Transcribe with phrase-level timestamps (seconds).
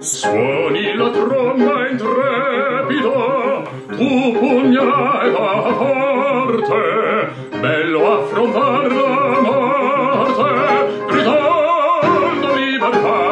[0.00, 7.28] Suoni la tromba intrepida, tu pugna va forte,
[7.60, 10.50] bello affrontar la morte,
[11.06, 13.22] gridando libertà.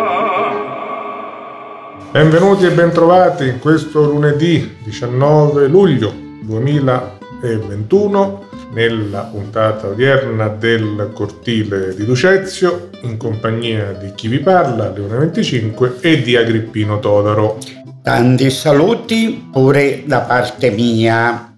[2.13, 6.13] Benvenuti e bentrovati in questo lunedì 19 luglio
[6.43, 15.19] 2021 nella puntata odierna del cortile di Ducezio in compagnia di chi vi parla, Leone
[15.19, 17.59] 25 e di Agrippino Todaro.
[18.03, 21.52] Tanti saluti pure da parte mia.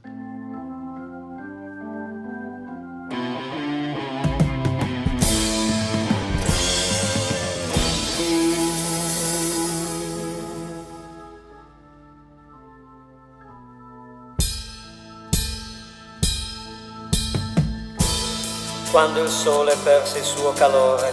[19.45, 21.13] Sole perse il suo calore.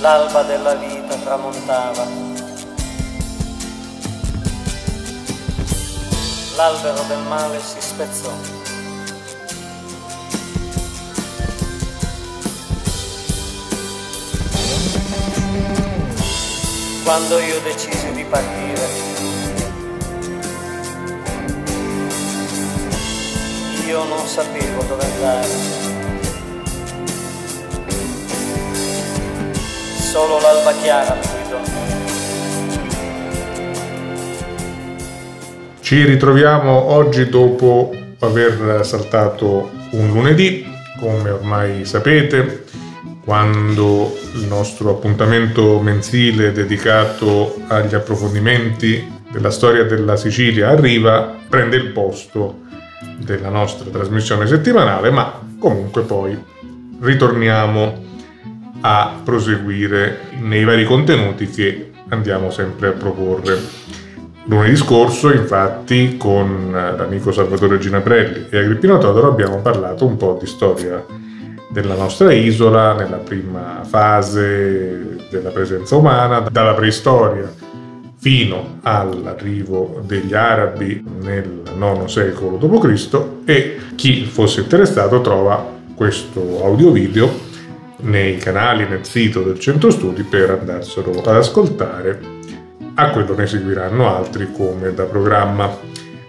[0.00, 2.06] L'alba della vita tramontava.
[6.56, 8.32] L'albero del male si spezzò.
[17.04, 19.07] Quando io decisi di partire,
[23.88, 25.48] io non sapevo dove andare.
[29.96, 31.60] Solo l'alba chiara mi guidò.
[35.80, 40.66] Ci ritroviamo oggi dopo aver saltato un lunedì,
[41.00, 42.64] come ormai sapete,
[43.24, 51.88] quando il nostro appuntamento mensile dedicato agli approfondimenti della storia della Sicilia arriva, prende il
[51.92, 52.66] posto
[53.18, 56.36] della nostra trasmissione settimanale, ma comunque poi
[57.00, 58.06] ritorniamo
[58.80, 63.58] a proseguire nei vari contenuti che andiamo sempre a proporre.
[64.44, 70.46] Lunedì scorso, infatti, con l'amico Salvatore Ginaprelli e Agrippino Todoro abbiamo parlato un po' di
[70.46, 71.04] storia
[71.68, 77.67] della nostra isola nella prima fase della presenza umana, dalla preistoria
[78.18, 83.20] fino all'arrivo degli arabi nel IX secolo d.C.
[83.44, 87.46] e chi fosse interessato trova questo audio-video
[88.00, 92.36] nei canali nel sito del centro studi per andarselo ad ascoltare.
[92.94, 95.76] A quello ne seguiranno altri come da programma.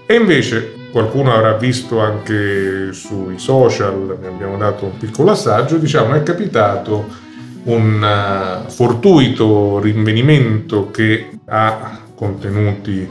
[0.06, 6.14] E invece qualcuno avrà visto anche sui social, ne abbiamo dato un piccolo assaggio, diciamo
[6.14, 7.28] è capitato
[7.70, 13.08] un uh, fortuito rinvenimento che ha contenuti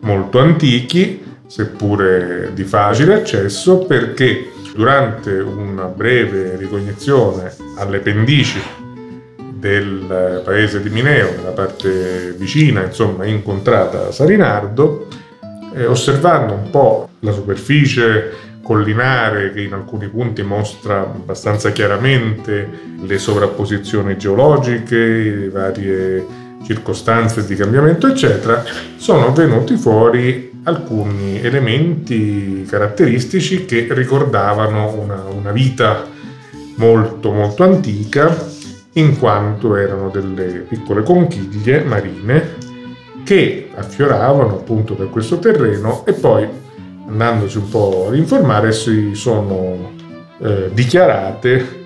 [0.00, 8.60] molto antichi, seppure di facile accesso, perché durante una breve ricognizione alle pendici
[9.54, 15.06] del paese di Mineo, nella parte vicina, insomma, incontrata a Sarinardo,
[15.74, 18.32] eh, osservando un po' la superficie
[18.64, 22.66] collinare che in alcuni punti mostra abbastanza chiaramente
[22.98, 26.26] le sovrapposizioni geologiche, le varie
[26.64, 28.64] circostanze di cambiamento, eccetera,
[28.96, 36.06] sono venuti fuori alcuni elementi caratteristici che ricordavano una, una vita
[36.76, 38.34] molto molto antica,
[38.92, 42.62] in quanto erano delle piccole conchiglie marine
[43.24, 46.46] che affioravano appunto da questo terreno e poi
[47.06, 49.92] andandosi un po' ad informare, si sono
[50.40, 51.82] eh, dichiarate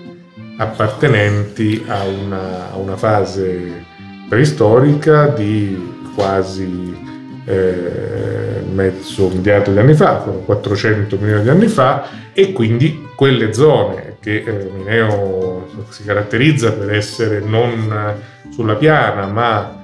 [0.57, 3.85] appartenenti a una, a una, fase
[4.27, 6.97] preistorica di quasi
[7.45, 14.17] eh, mezzo miliardo di anni fa, 400 milioni di anni fa, e quindi quelle zone
[14.19, 18.17] che eh, Mineo si caratterizza per essere non
[18.51, 19.77] sulla piana ma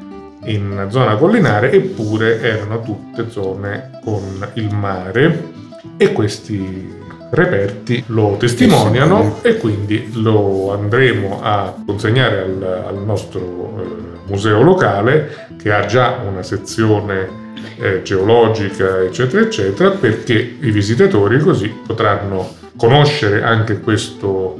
[0.44, 5.52] in zona collinare, eppure erano tutte zone con il mare
[5.98, 6.94] e questi
[7.32, 15.48] reperti lo testimoniano e quindi lo andremo a consegnare al, al nostro eh, museo locale
[15.62, 17.44] che ha già una sezione
[17.78, 22.48] eh, geologica eccetera eccetera perché i visitatori così potranno
[22.78, 24.56] conoscere anche questo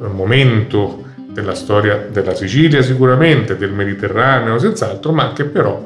[0.00, 5.80] eh, momento della storia della Sicilia sicuramente, del Mediterraneo senz'altro, ma che però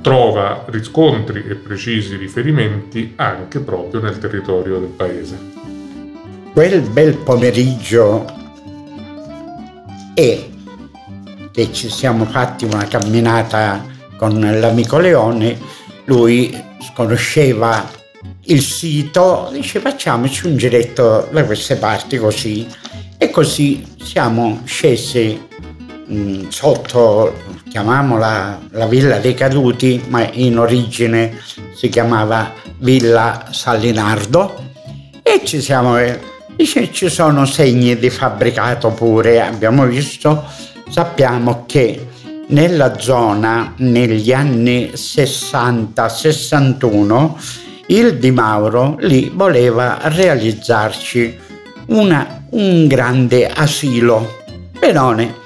[0.00, 5.38] trova riscontri e precisi riferimenti anche proprio nel territorio del paese.
[6.52, 8.24] Quel bel pomeriggio
[10.14, 10.50] e
[11.52, 13.84] che ci siamo fatti una camminata
[14.16, 15.58] con l'amico Leone,
[16.04, 16.54] lui
[16.94, 17.88] conosceva
[18.44, 22.66] il sito, dice facciamoci un giretto da queste parti così
[23.22, 25.38] E così siamo scesi
[26.06, 27.34] mh, mm, sotto,
[27.70, 31.40] chiamiamola la Villa dei Caduti, ma in origine
[31.72, 34.68] si chiamava Villa Salinardo
[35.22, 35.96] e ci siamo
[36.60, 40.44] Dice ci sono segni di fabbricato pure, abbiamo visto,
[40.90, 42.06] sappiamo che
[42.48, 47.30] nella zona negli anni 60-61
[47.86, 51.38] il Di Mauro lì voleva realizzarci
[51.86, 54.42] una, un grande asilo.
[54.78, 55.36] Benone,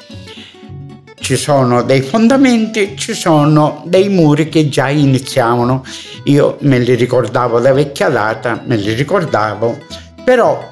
[1.24, 5.82] ci sono dei fondamenti, ci sono dei muri che già iniziavano.
[6.24, 9.78] Io me li ricordavo da vecchia data, me li ricordavo,
[10.22, 10.68] però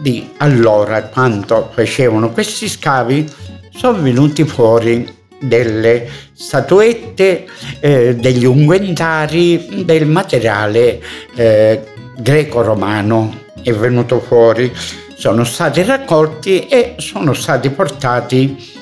[0.00, 3.30] di allora, quando facevano questi scavi,
[3.76, 5.06] sono venuti fuori
[5.38, 7.46] delle statuette,
[7.80, 11.02] eh, degli unguentari, del materiale
[11.34, 11.82] eh,
[12.16, 14.72] greco-romano è venuto fuori,
[15.18, 18.78] sono stati raccolti e sono stati portati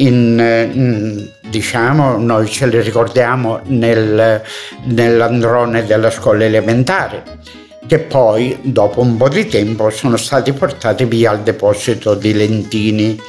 [0.00, 4.42] in, in diciamo, noi ce li ricordiamo nel,
[4.84, 7.38] nell'androne della scuola elementare
[7.86, 13.20] che poi dopo un po' di tempo sono stati portati via al deposito di Lentini.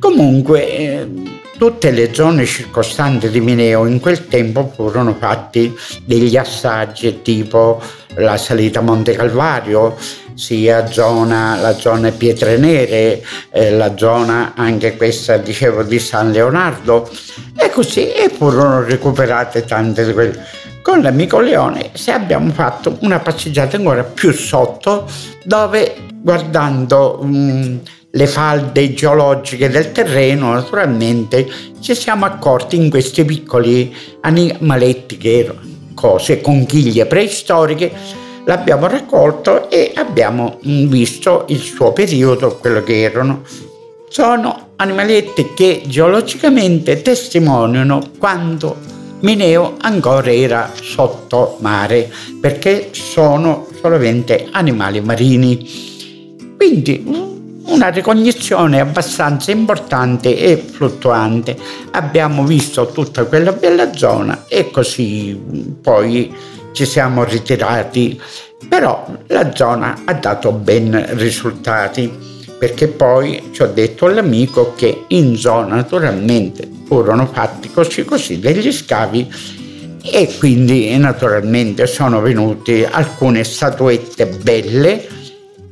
[0.00, 1.08] Comunque eh,
[1.56, 5.72] tutte le zone circostanti di Mineo in quel tempo furono fatti
[6.04, 7.80] degli assaggi tipo
[8.16, 9.96] la salita Monte Calvario,
[10.36, 17.10] sia zona, la zona Pietre Nere, eh, la zona anche questa dicevo di San Leonardo.
[17.58, 20.46] E così e furono recuperate tante di quelle.
[20.82, 25.10] Con l'amico Leone se abbiamo fatto una passeggiata ancora più sotto
[25.42, 31.44] dove guardando um, le falde geologiche del terreno naturalmente
[31.80, 35.60] ci siamo accorti in questi piccoli animaletti che erano
[35.94, 37.90] cose, conchiglie preistoriche
[38.46, 43.42] l'abbiamo raccolto e abbiamo visto il suo periodo, quello che erano.
[44.08, 52.10] Sono animaletti che geologicamente testimoniano quando Mineo ancora era sotto mare
[52.40, 56.54] perché sono solamente animali marini.
[56.56, 57.24] Quindi
[57.66, 61.56] una ricognizione abbastanza importante e fluttuante.
[61.90, 65.36] Abbiamo visto tutta quella bella zona e così
[65.82, 66.32] poi
[66.76, 68.20] ci siamo ritirati,
[68.68, 72.12] però la zona ha dato ben risultati
[72.58, 78.70] perché poi ci ho detto all'amico che in zona naturalmente furono fatti così così degli
[78.70, 79.32] scavi
[80.02, 85.06] e quindi naturalmente sono venute alcune statuette belle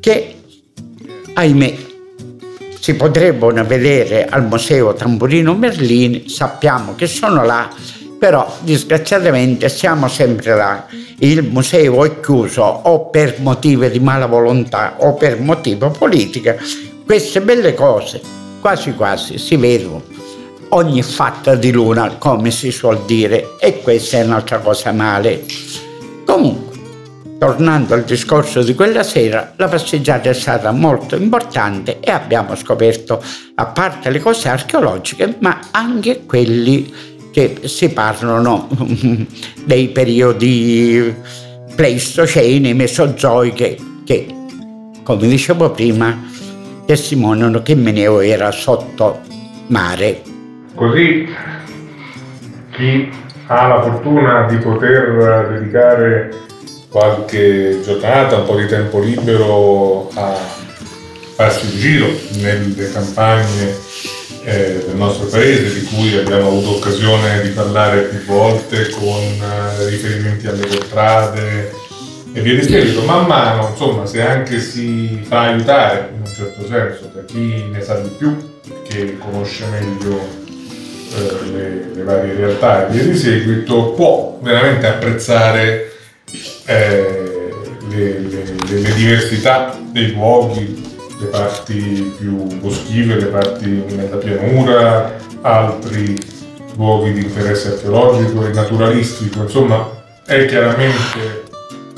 [0.01, 0.37] che
[1.35, 1.77] ahimè
[2.81, 7.71] si potrebbero vedere al Museo Tamburino Merlini, sappiamo che sono là,
[8.25, 10.87] però disgraziatamente siamo sempre là.
[11.19, 16.55] Il museo è chiuso o per motivi di mala volontà o per motivo politico.
[17.05, 18.23] Queste belle cose
[18.63, 20.03] quasi quasi si vedono
[20.71, 25.45] ogni fatta di luna, come si suol dire, e questa è un'altra cosa male.
[26.25, 26.79] Comunque,
[27.39, 33.23] tornando al discorso di quella sera, la passeggiata è stata molto importante e abbiamo scoperto,
[33.57, 38.69] a parte le cose archeologiche, ma anche quelli che si parlano
[39.67, 41.13] dei periodi
[41.75, 44.27] pleistoceni, mesozoiche, che,
[45.03, 46.17] come dicevo prima,
[46.87, 49.21] testimoniano che Meneo era sotto
[49.67, 50.23] mare.
[50.77, 51.29] Così
[52.71, 53.11] chi
[53.49, 56.33] ha la fortuna di poter dedicare
[56.89, 60.37] qualche giornata, un po' di tempo libero a
[61.35, 62.07] farsi un giro
[62.41, 63.84] nelle campagne
[64.45, 69.89] eh, del nostro paese, di cui abbiamo avuto occasione di parlare più volte con eh,
[69.89, 71.73] riferimenti alle contrade
[72.33, 73.03] e via di seguito.
[73.03, 77.81] Man mano, insomma, se anche si fa aiutare in un certo senso da chi ne
[77.81, 78.37] sa di più,
[78.87, 80.21] che conosce meglio
[81.17, 85.93] eh, le, le, varie realtà e via di seguito, può veramente apprezzare
[86.67, 87.53] eh,
[87.89, 90.74] le, le, le, diversità dei luoghi,
[91.25, 96.17] le parti più boschive, le parti nella pianura, altri
[96.77, 101.45] luoghi di interesse archeologico e naturalistico, insomma è chiaramente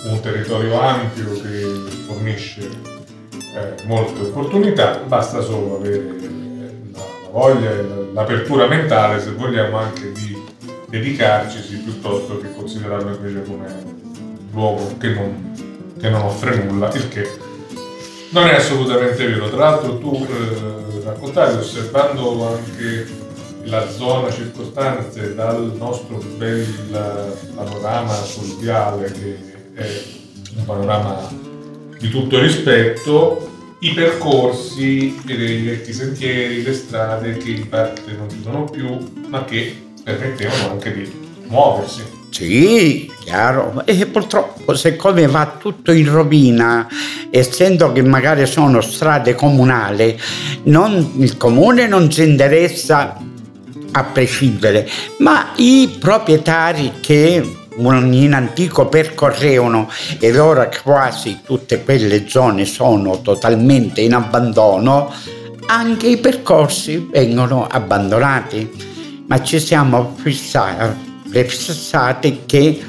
[0.05, 1.65] un territorio ampio che
[2.07, 2.69] fornisce
[3.55, 6.15] eh, molte opportunità, basta solo avere
[7.31, 10.43] voglia e l'apertura mentale, se vogliamo, anche di
[10.89, 15.53] dedicarci piuttosto che considerarlo invece come un luogo che non,
[15.99, 17.29] che non, offre nulla, il che
[18.37, 19.49] non è assolutamente vero.
[19.49, 23.07] Tra l'altro tu eh, raccontavi, osservando anche
[23.65, 29.39] la zona circostante dal nostro bel panorama sul viale, che
[29.75, 30.03] è
[30.57, 31.29] un panorama
[31.99, 38.41] di tutto rispetto, i percorsi, i vecchi sentieri, le strade che in parte non ci
[38.43, 41.11] sono più, ma che permettevano anche di
[41.47, 42.26] muoversi.
[42.37, 43.81] Sì, chiaro.
[43.87, 46.87] E purtroppo siccome va tutto in rovina,
[47.31, 50.21] essendo che magari sono strade comunali,
[50.65, 53.17] non, il comune non si interessa
[53.91, 54.87] a prescindere,
[55.21, 59.89] ma i proprietari che in antico percorrevano
[60.19, 65.11] ed ora quasi tutte quelle zone sono totalmente in abbandono,
[65.69, 69.25] anche i percorsi vengono abbandonati.
[69.27, 71.15] Ma ci siamo fissati
[72.47, 72.83] che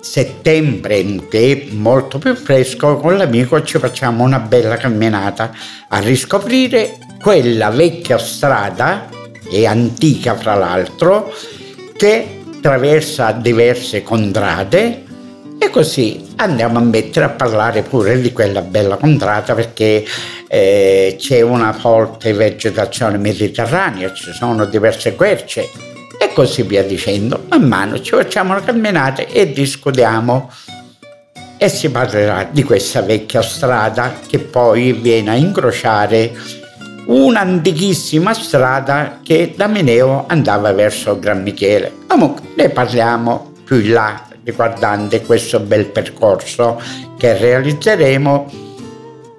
[0.00, 5.52] settembre, che è molto più fresco, con l'amico ci facciamo una bella camminata
[5.88, 9.08] a riscoprire quella vecchia strada,
[9.48, 11.32] e antica fra l'altro,
[11.96, 15.04] che attraversa diverse contrade
[15.58, 20.04] e così andiamo a mettere a parlare pure di quella bella contrada perché
[20.48, 25.68] eh, c'è una forte vegetazione mediterranea, ci sono diverse querce
[26.18, 27.44] e così via dicendo.
[27.48, 30.50] Man mano ci facciamo una camminata e discutiamo
[31.58, 36.32] e si parlerà di questa vecchia strada che poi viene a incrociare
[37.06, 41.92] un'antichissima strada che da Mineo andava verso Gran Michele.
[42.06, 46.80] Comunque ne parliamo più in là riguardante questo bel percorso
[47.16, 48.52] che realizzeremo.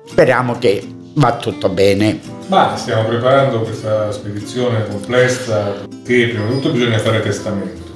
[0.06, 2.20] Speriamo che va tutto bene.
[2.48, 7.88] Ma stiamo preparando questa spedizione complessa che prima di tutto bisogna fare testamento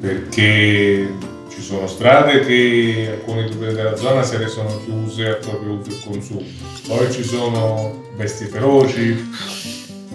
[0.00, 1.12] perché
[1.50, 5.90] ci sono strade che alcuni dubbi della zona se ne sono chiuse al proprio uso
[5.90, 6.46] e consumo.
[6.86, 9.28] Poi ci sono bestie feroci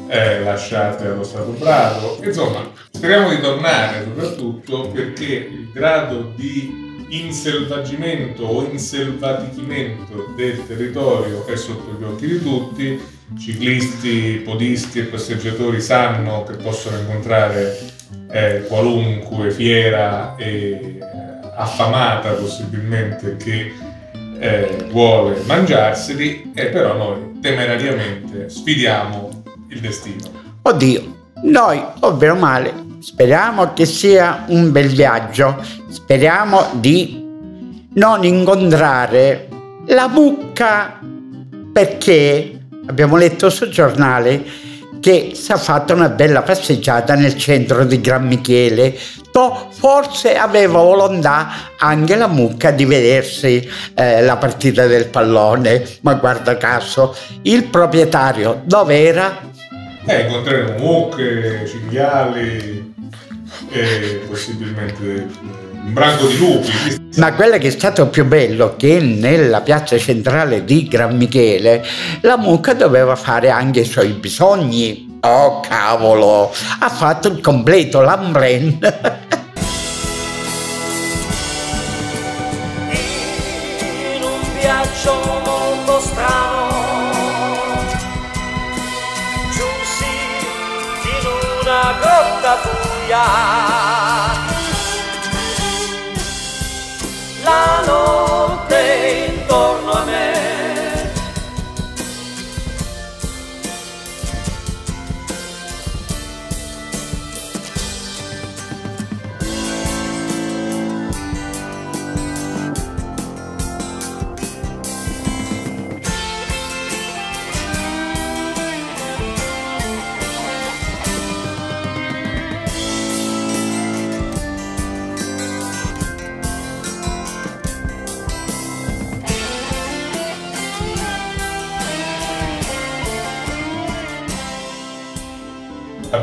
[0.08, 2.20] eh, lasciate allo stato brado.
[2.24, 11.56] Insomma, speriamo di tornare soprattutto perché il grado di inselvaggimento o inselvatichimento del territorio è
[11.56, 13.00] sotto gli occhi di tutti.
[13.38, 17.78] Ciclisti, podisti e passeggiatori sanno che possono incontrare
[18.30, 21.00] eh, qualunque fiera e
[21.56, 23.74] affamata possibilmente che
[24.40, 30.30] eh, vuole mangiarseli e però noi temerariamente sfidiamo il destino.
[30.62, 37.24] Oddio, noi, ovvero male, speriamo che sia un bel viaggio, speriamo di
[37.94, 39.48] non incontrare
[39.88, 41.00] la mucca.
[41.72, 42.55] Perché
[42.88, 44.44] abbiamo letto sul giornale
[45.00, 48.98] che si è fatta una bella passeggiata nel centro di Gran Michele.
[49.32, 56.14] To, forse aveva volontà anche la mucca di vedersi eh, la partita del pallone, ma
[56.16, 59.42] guarda caso, il proprietario dove era?
[60.06, 62.94] Eh, incontreremo mucche, cinghiali
[63.70, 65.28] e possibilmente
[65.86, 66.72] un branco di lupi.
[67.18, 71.86] Ma quello che è stato più bello è che nella piazza centrale di Gran Michele
[72.22, 75.20] la mucca doveva fare anche i suoi bisogni.
[75.22, 78.80] Oh cavolo, ha fatto il completo l'ambren.
[82.92, 85.14] In un viaggio
[85.46, 86.74] molto strano
[89.52, 90.06] giunsi
[91.20, 91.26] in
[91.62, 94.05] una grotta buia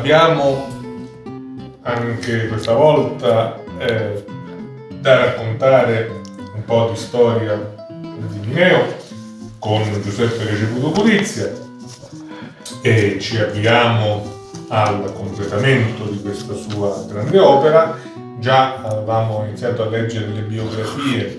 [0.02, 0.66] Abbiamo
[1.82, 4.24] anche questa volta eh,
[4.98, 6.10] da raccontare
[6.56, 7.54] un po' di storia
[7.88, 8.96] di Mineo
[9.60, 11.52] con Giuseppe Receputo Pulizia
[12.82, 14.24] e ci avviamo
[14.70, 17.96] al completamento di questa sua grande opera.
[18.40, 21.38] Già avevamo iniziato a leggere le biografie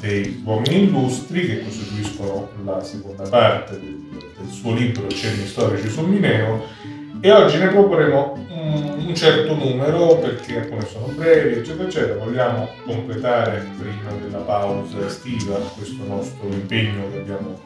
[0.00, 6.08] dei uomini illustri che costituiscono la seconda parte del, del suo libro Cenni storici sul
[6.08, 12.68] Mineo e oggi ne proporremo un, certo numero perché alcune sono brevi eccetera eccetera vogliamo
[12.84, 17.58] completare prima della pausa estiva questo nostro impegno che abbiamo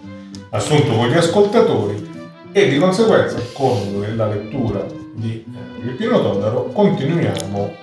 [0.50, 2.08] assunto con gli ascoltatori
[2.52, 7.74] e di conseguenza con la lettura di eh, Peppino Todaro continuiamo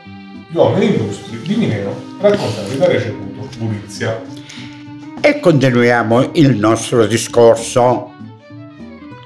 [0.49, 4.21] gli uomini illustri di Mineo raccontati da Receputo Pulizia
[5.19, 8.13] e continuiamo il nostro discorso.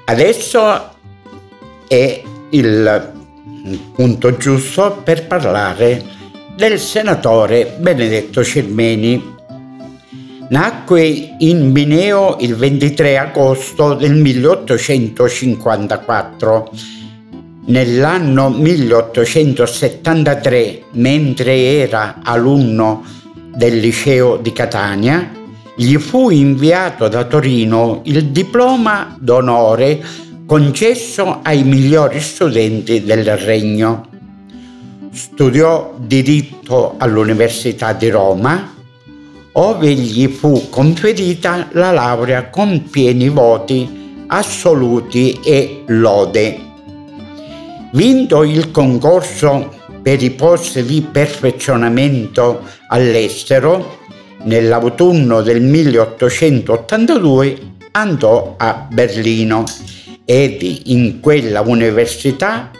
[0.04, 0.90] Adesso
[1.86, 2.22] è
[2.52, 3.10] il
[3.94, 6.02] punto giusto per parlare
[6.56, 9.30] del senatore Benedetto Cermeni.
[10.48, 16.70] Nacque in Mineo il 23 agosto del 1854.
[17.64, 23.02] Nell'anno 1873, mentre era alunno
[23.54, 25.30] del liceo di Catania,
[25.74, 30.04] gli fu inviato da Torino il diploma d'onore
[30.52, 34.06] concesso ai migliori studenti del regno.
[35.10, 38.74] Studiò diritto all'Università di Roma,
[39.52, 46.60] ove gli fu conferita la laurea con pieni voti assoluti e lode.
[47.92, 54.00] Vinto il concorso per i posti di perfezionamento all'estero,
[54.42, 59.64] nell'autunno del 1882 andò a Berlino
[60.32, 62.70] ed in quella università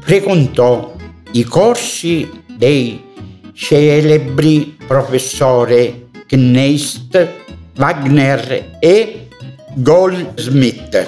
[0.00, 0.96] frequentò
[1.32, 3.04] i corsi dei
[3.52, 7.28] celebri professori Kneist,
[7.76, 9.28] Wagner e
[9.74, 11.06] Goldsmith.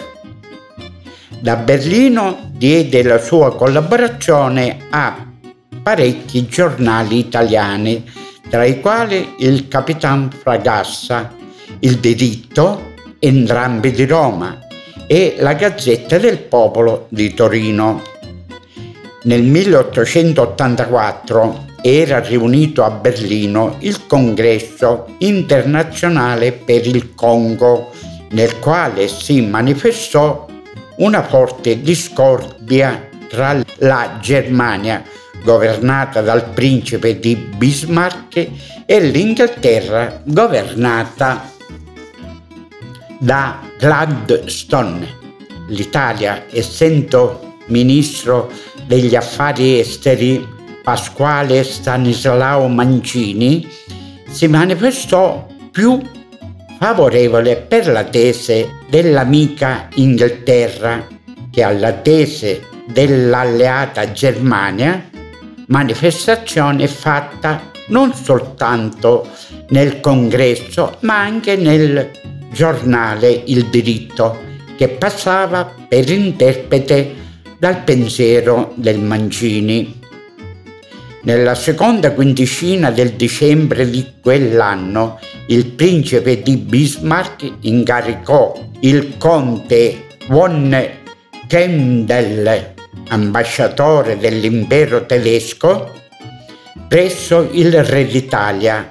[1.40, 5.26] Da Berlino diede la sua collaborazione a
[5.82, 8.04] parecchi giornali italiani,
[8.50, 11.32] tra i quali il Capitan Fragassa,
[11.78, 14.63] il Diritto, entrambi di Roma,
[15.06, 18.02] e la Gazzetta del Popolo di Torino.
[19.24, 27.90] Nel 1884 era riunito a Berlino il Congresso internazionale per il Congo,
[28.30, 30.46] nel quale si manifestò
[30.96, 35.02] una forte discordia tra la Germania,
[35.42, 38.48] governata dal principe di Bismarck,
[38.86, 41.52] e l'Inghilterra, governata
[43.18, 45.22] da Gladstone.
[45.68, 48.50] L'Italia, essendo ministro
[48.86, 50.46] degli affari esteri
[50.82, 53.66] Pasquale Stanislao Mancini,
[54.28, 56.00] si manifestò più
[56.78, 61.06] favorevole per la tese dell'amica Inghilterra
[61.50, 65.08] che alla tese dell'alleata Germania,
[65.68, 69.28] manifestazione fatta non soltanto
[69.70, 72.10] nel congresso ma anche nel
[72.54, 74.38] giornale Il diritto,
[74.76, 77.14] che passava per interprete
[77.58, 80.00] dal pensiero del Mancini.
[81.24, 90.76] Nella seconda quindicina del dicembre di quell'anno, il principe di Bismarck incaricò il conte von
[91.48, 92.74] Kendall,
[93.08, 95.92] ambasciatore dell'impero tedesco,
[96.86, 98.90] presso il re d'Italia,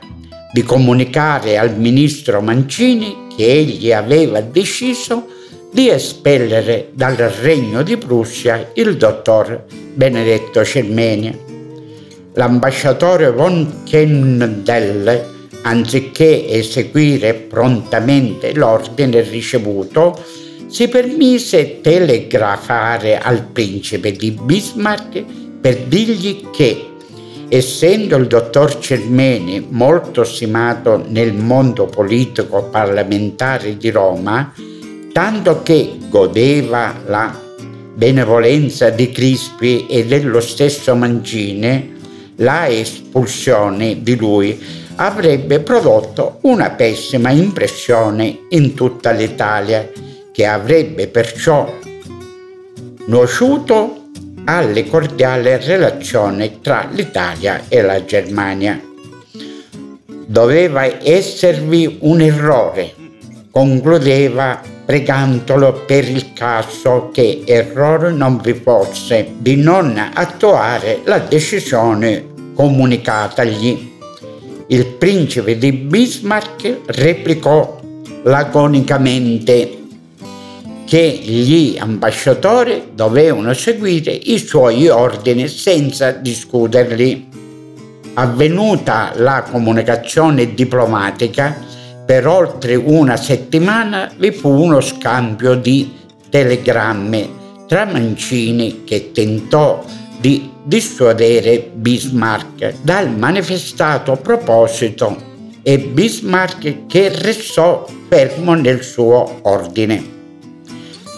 [0.51, 5.27] di comunicare al ministro Mancini che egli aveva deciso
[5.71, 11.35] di espellere dal regno di Prussia il dottor Benedetto Cermenia.
[12.33, 15.31] L'ambasciatore von Kendall,
[15.63, 20.21] anziché eseguire prontamente l'ordine ricevuto,
[20.67, 25.23] si permise telegrafare al principe di Bismarck
[25.61, 26.92] per dirgli che
[27.55, 34.51] essendo il dottor Cermeni molto stimato nel mondo politico parlamentare di Roma,
[35.11, 37.39] tanto che godeva la
[37.93, 41.93] benevolenza di Crispi e dello stesso Mancini,
[42.37, 44.59] la espulsione di lui
[44.95, 49.87] avrebbe prodotto una pessima impressione in tutta l'Italia,
[50.31, 51.71] che avrebbe perciò
[53.05, 54.02] nuociuto
[54.45, 58.81] alle cordiali relazioni tra l'Italia e la Germania.
[60.25, 62.93] Doveva esservi un errore,
[63.51, 72.31] concludeva pregandolo per il caso che errore non vi fosse di non attuare la decisione
[72.53, 73.91] comunicatagli.
[74.67, 77.79] Il principe di Bismarck replicò
[78.23, 79.82] laconicamente
[80.85, 87.29] che gli ambasciatori dovevano seguire i suoi ordini senza discuterli.
[88.15, 91.55] Avvenuta la comunicazione diplomatica,
[92.05, 95.91] per oltre una settimana vi fu uno scambio di
[96.29, 99.83] telegrammi tra Mancini che tentò
[100.19, 105.31] di dissuadere Bismarck dal manifestato proposito
[105.63, 110.22] e Bismarck che restò fermo nel suo ordine.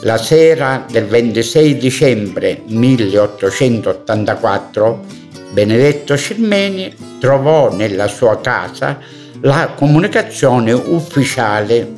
[0.01, 5.05] La sera del 26 dicembre 1884
[5.51, 8.99] Benedetto Cirmeni trovò nella sua casa
[9.41, 11.93] la comunicazione ufficiale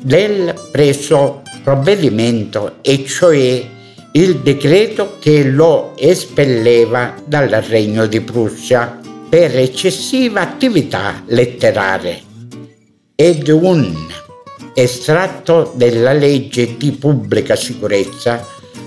[0.00, 3.68] del preso provvedimento e cioè
[4.12, 12.16] il decreto che lo espelleva dal Regno di Prussia per eccessiva attività letteraria
[13.14, 13.94] ed un
[14.82, 18.46] estratto della legge di pubblica sicurezza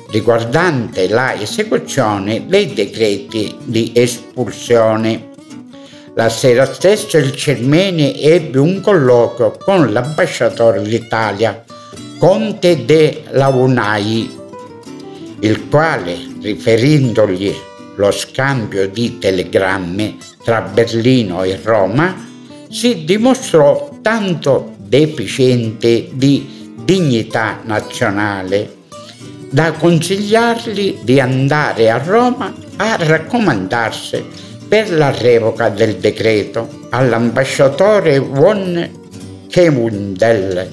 [0.09, 5.31] riguardante la esecuzione dei decreti di espulsione.
[6.15, 11.63] La sera stessa il Cermeni ebbe un colloquio con l'ambasciatore d'Italia,
[12.19, 14.41] Conte de Launai,
[15.39, 17.53] il quale, riferendogli
[17.95, 22.29] lo scambio di telegrammi tra Berlino e Roma,
[22.69, 28.81] si dimostrò tanto deficiente di dignità nazionale
[29.49, 34.23] da consigliargli di andare a Roma a raccomandarsi
[34.67, 38.89] per la revoca del decreto all'ambasciatore von
[39.49, 40.69] Kemundel,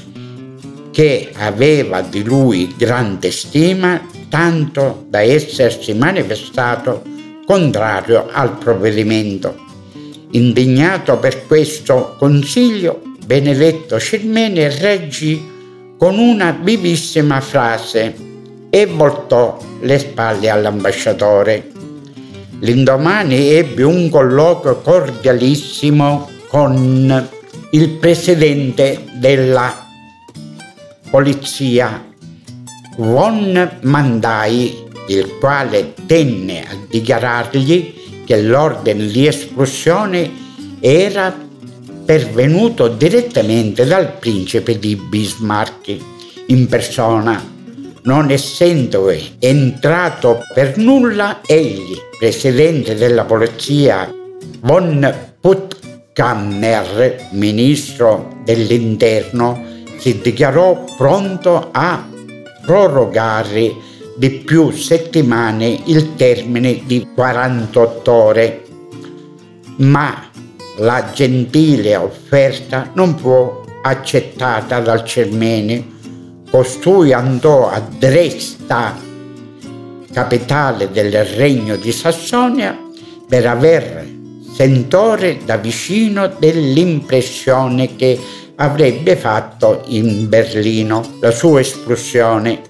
[0.91, 7.03] che aveva di lui grande stima, tanto da essersi manifestato
[7.47, 9.55] contrario al provvedimento.
[10.33, 15.41] Indignato per questo consiglio, Benedetto Cirmeni reggì
[15.97, 18.13] con una vivissima frase
[18.69, 21.71] e voltò le spalle all'ambasciatore.
[22.59, 27.29] L'indomani ebbe un colloquio cordialissimo con
[27.71, 29.87] il presidente della
[31.09, 32.05] polizia,
[32.97, 37.95] Von Mandai, il quale tenne a dichiarargli
[38.27, 40.29] che l'ordine di espulsione
[40.81, 41.49] era
[42.11, 45.97] pervenuto direttamente dal principe di Bismarck
[46.47, 47.41] in persona.
[48.03, 54.13] Non essendo entrato per nulla egli, presidente della polizia
[54.63, 59.65] von Puttkammer, ministro dell'interno,
[59.97, 62.09] si dichiarò pronto a
[62.67, 63.73] prorogare
[64.17, 68.63] di più settimane il termine di 48 ore,
[69.77, 70.30] ma
[70.81, 75.99] la gentile offerta non fu accettata dal Cermeni
[76.51, 78.99] Costui andò a Dresda,
[80.13, 82.77] capitale del regno di Sassonia,
[83.29, 84.05] per aver
[84.53, 88.19] sentore da vicino dell'impressione che
[88.57, 92.63] avrebbe fatto in Berlino la sua espulsione.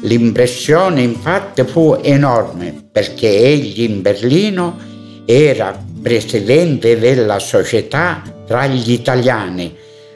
[0.00, 4.76] L'impressione infatti fu enorme perché egli in Berlino
[5.24, 9.74] era presidente della società tra gli italiani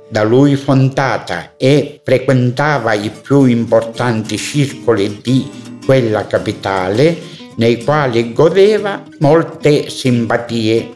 [0.09, 5.51] da lui fondata e frequentava i più importanti circoli di
[5.85, 7.19] quella capitale
[7.57, 10.93] nei quali godeva molte simpatie.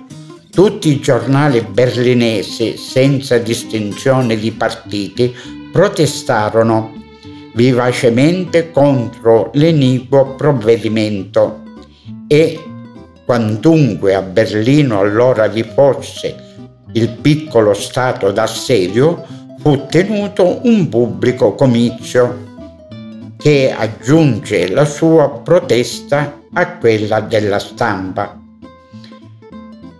[0.52, 5.34] Tutti i giornali berlinesi, senza distinzione di partiti,
[5.72, 6.92] protestarono
[7.54, 11.62] vivacemente contro l'iniquo provvedimento
[12.28, 12.73] e
[13.24, 16.34] quantunque a Berlino allora vi fosse
[16.92, 19.24] il piccolo stato d'assedio,
[19.58, 22.52] fu tenuto un pubblico comizio
[23.36, 28.38] che aggiunge la sua protesta a quella della stampa.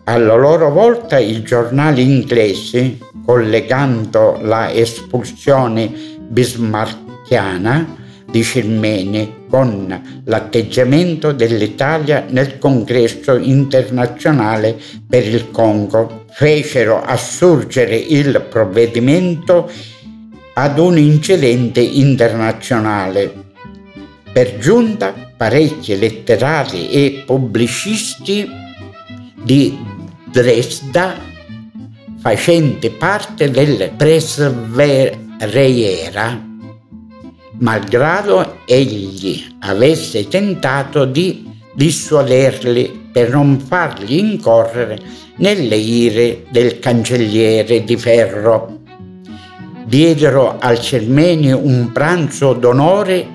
[0.05, 5.93] Alla loro volta i giornali inglesi, collegando la espulsione
[6.29, 8.03] bismarcchiana
[8.35, 14.77] di Cirmene con l'atteggiamento dell'Italia nel congresso internazionale
[15.09, 16.25] per il Congo.
[16.33, 19.71] Fecero assurgere il provvedimento
[20.55, 23.33] ad un incidente internazionale.
[24.33, 28.51] Per giunta parecchi letterari e pubblicisti
[29.45, 29.79] di
[30.25, 31.15] Dresda
[32.19, 36.54] facenti parte del Presvereiera
[37.65, 44.99] malgrado egli avesse tentato di dissuaderli per non fargli incorrere
[45.37, 48.81] nelle ire del cancelliere di ferro.
[49.87, 53.27] Diedero al Cermeni un pranzo d'onore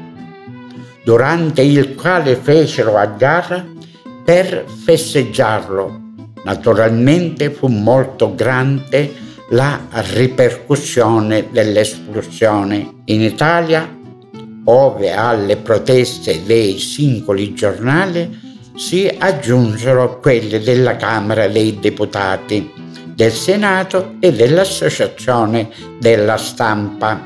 [1.03, 3.65] durante il quale fecero a gara
[4.23, 6.01] per festeggiarlo.
[6.43, 9.11] Naturalmente fu molto grande
[9.49, 13.01] la ripercussione dell'esplosione.
[13.05, 13.97] In Italia
[14.69, 22.71] ove alle proteste dei singoli giornali si aggiunsero quelle della Camera dei Deputati,
[23.15, 27.25] del Senato e dell'Associazione della Stampa.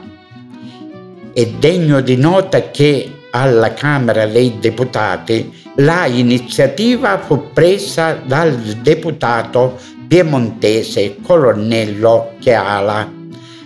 [1.33, 9.77] È degno di nota che alla Camera dei Deputati la iniziativa fu presa dal deputato
[10.07, 13.11] piemontese Colonnello Chiala,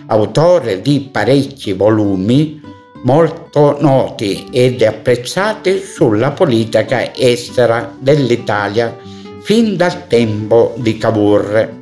[0.06, 2.66] autore di parecchi volumi
[3.02, 8.96] molto noti ed apprezzati sulla politica estera dell'Italia
[9.42, 11.76] fin dal tempo di Cavour.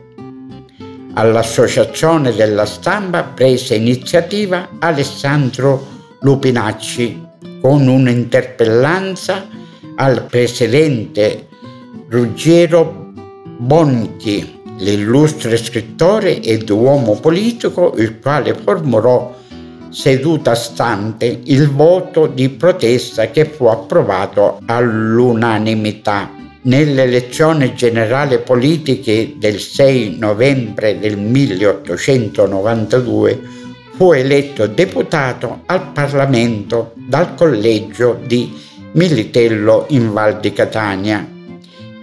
[1.14, 7.24] All'Associazione della Stampa prese iniziativa Alessandro Lupinacci
[7.60, 9.48] con un'interpellanza
[9.96, 11.48] al presidente
[12.08, 13.12] Ruggero
[13.58, 19.34] Bonchi, l'illustre scrittore ed uomo politico, il quale formulò
[19.96, 26.30] seduta stante il voto di protesta che fu approvato all'unanimità.
[26.64, 33.40] Nelle elezioni generali politiche del 6 novembre del 1892
[33.96, 38.52] fu eletto deputato al Parlamento dal collegio di
[38.92, 41.26] Militello in Val di Catania,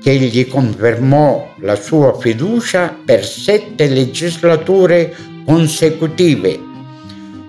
[0.02, 6.72] che gli confermò la sua fiducia per sette legislature consecutive.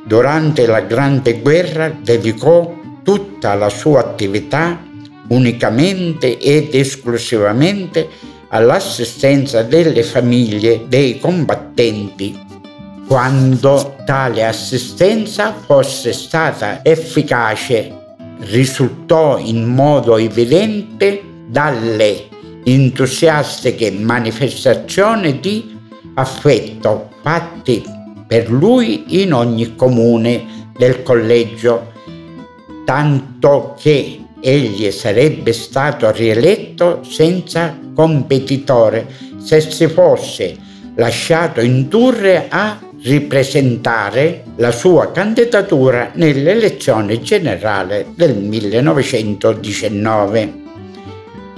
[0.07, 4.83] Durante la Grande Guerra dedicò tutta la sua attività
[5.29, 8.09] unicamente ed esclusivamente
[8.49, 12.39] all'assistenza delle famiglie dei combattenti.
[13.07, 18.03] Quando tale assistenza fosse stata efficace
[18.41, 22.29] risultò in modo evidente dalle
[22.63, 25.79] entusiastiche manifestazioni di
[26.15, 28.03] affetto fatti
[28.35, 31.93] per lui in ogni comune del collegio,
[32.85, 39.07] tanto che egli sarebbe stato rieletto senza competitore
[39.41, 40.57] se si fosse
[40.97, 50.63] lasciato indurre a ripresentare la sua candidatura nell'elezione generale del 1919.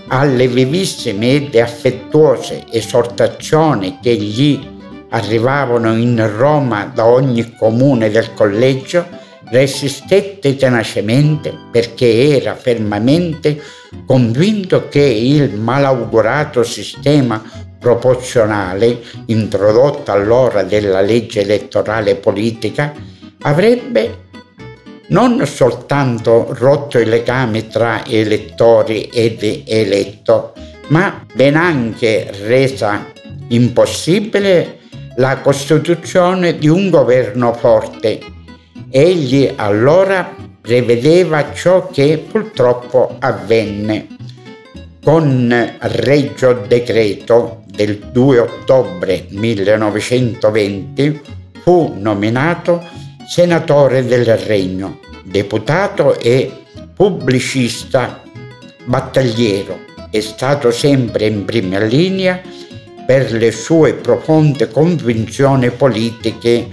[0.08, 4.74] Alle vivissime ed affettuose esortazioni che gli
[5.10, 9.06] arrivavano in Roma da ogni comune del collegio,
[9.48, 13.60] resistette tenacemente perché era fermamente
[14.04, 17.42] convinto che il malaugurato sistema
[17.78, 22.92] proporzionale introdotta allora della legge elettorale politica
[23.42, 24.24] avrebbe
[25.08, 30.52] non soltanto rotto i legami tra elettori ed eletto,
[30.88, 33.12] ma ben anche resa
[33.48, 34.80] impossibile
[35.16, 38.20] la costituzione di un governo forte.
[38.90, 44.09] Egli allora prevedeva ciò che purtroppo avvenne.
[45.02, 51.20] Con regio decreto del 2 ottobre 1920
[51.62, 52.83] fu nominato
[53.29, 56.50] senatore del Regno, deputato e
[56.94, 58.22] pubblicista
[58.85, 59.79] battagliero.
[60.11, 62.40] È stato sempre in prima linea
[63.06, 66.66] per le sue profonde convinzioni politiche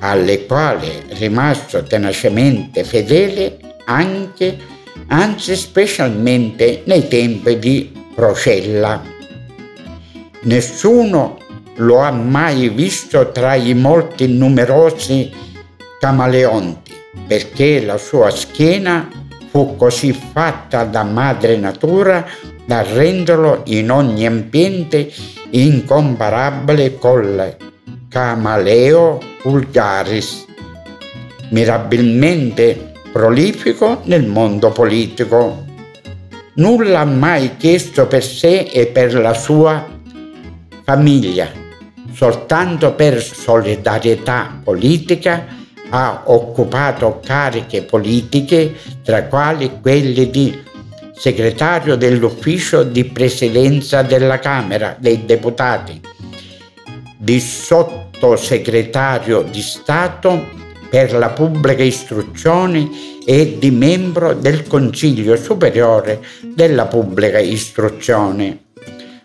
[0.00, 4.58] alle quali rimasto tenacemente fedele anche,
[5.06, 9.02] anzi specialmente nei tempi di Procella.
[10.42, 11.38] Nessuno
[11.76, 15.30] lo ha mai visto tra i molti numerosi
[16.00, 16.94] camaleonti,
[17.26, 19.08] perché la sua schiena
[19.50, 22.26] fu così fatta da madre natura
[22.64, 25.12] da renderlo in ogni ambiente
[25.50, 27.56] incomparabile col
[28.08, 30.44] camaleo vulgaris,
[31.50, 35.64] mirabilmente prolifico nel mondo politico.
[36.54, 39.86] Nulla ha mai chiesto per sé e per la sua
[40.84, 41.50] famiglia.
[42.12, 45.46] Soltanto per solidarietà politica
[45.90, 50.58] ha occupato cariche politiche, tra quali quelle di
[51.18, 55.98] segretario dell'ufficio di presidenza della Camera dei Deputati,
[57.16, 60.46] di sottosegretario di Stato
[60.90, 62.90] per la pubblica istruzione
[63.24, 68.64] e di membro del Consiglio Superiore della Pubblica Istruzione.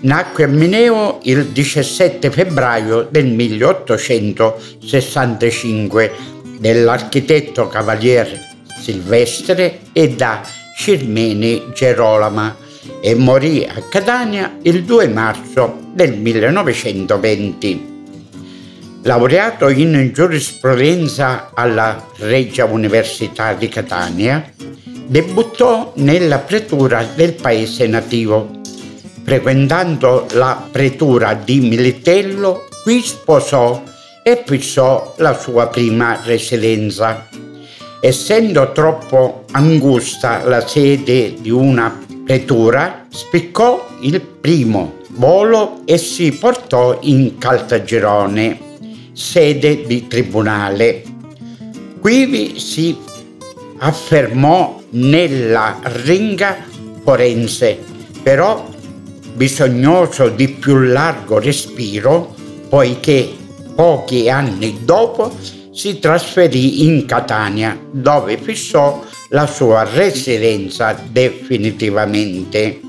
[0.00, 6.12] Nacque a Mineo il 17 febbraio del 1865
[6.58, 8.38] dell'architetto cavaliere
[8.78, 10.42] Silvestre e da
[10.76, 12.54] Cirmeni Gerolama
[13.00, 17.93] e morì a Catania il 2 marzo del 1920.
[19.06, 24.50] Laureato in giurisprudenza alla Regia Università di Catania,
[25.06, 28.48] debuttò nella pretura del paese nativo.
[29.22, 33.82] Frequentando la pretura di Militello, qui sposò
[34.22, 37.28] e fissò la sua prima residenza.
[38.00, 46.96] Essendo troppo angusta la sede di una pretura, spiccò il primo volo e si portò
[47.02, 48.72] in Caltagirone
[49.14, 51.02] sede di tribunale.
[52.00, 52.94] Quivi si
[53.78, 56.56] affermò nella ringa
[57.02, 57.78] forense,
[58.22, 58.68] però
[59.34, 62.34] bisognoso di più largo respiro,
[62.68, 63.32] poiché
[63.74, 65.32] pochi anni dopo
[65.72, 72.80] si trasferì in Catania, dove fissò la sua residenza definitivamente.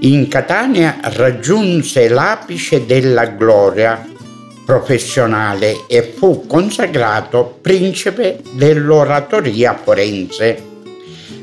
[0.00, 4.04] In Catania raggiunse l'apice della gloria
[4.72, 10.70] professionale e fu consacrato principe dell'oratoria forense.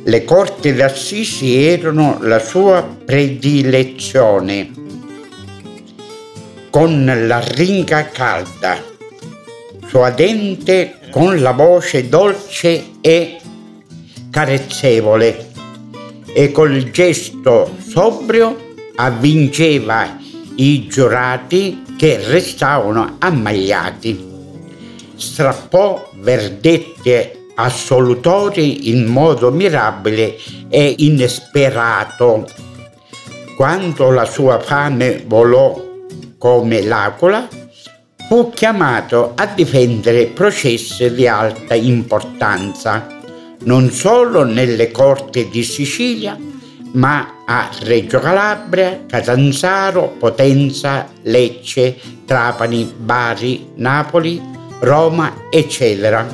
[0.04, 4.72] Le corti d'Assisi erano la sua predilezione.
[6.72, 8.84] Con la ringa calda,
[9.86, 13.38] suadente con la voce dolce e
[14.32, 15.52] carezzevole
[16.34, 20.18] e col gesto sobrio avvinceva
[20.56, 24.28] i giurati che restavano ammagliati.
[25.18, 30.38] Strappò verdette assolutori in modo mirabile
[30.70, 32.48] e inesperato.
[33.58, 35.88] Quando la sua fame volò
[36.38, 37.46] come l'aquila,
[38.30, 43.08] fu chiamato a difendere processi di alta importanza,
[43.64, 46.38] non solo nelle corti di Sicilia,
[46.94, 54.42] ma a Reggio Calabria, Catanzaro, Potenza, Lecce, Trapani, Bari, Napoli,
[54.80, 56.28] Roma, eccetera.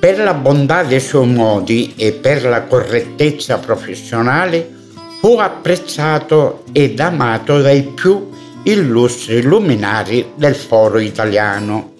[0.00, 4.76] Per la bontà dei suoi modi e per la correttezza professionale
[5.20, 8.30] fu apprezzato ed amato dai più
[8.62, 11.94] illustri luminari del foro italiano.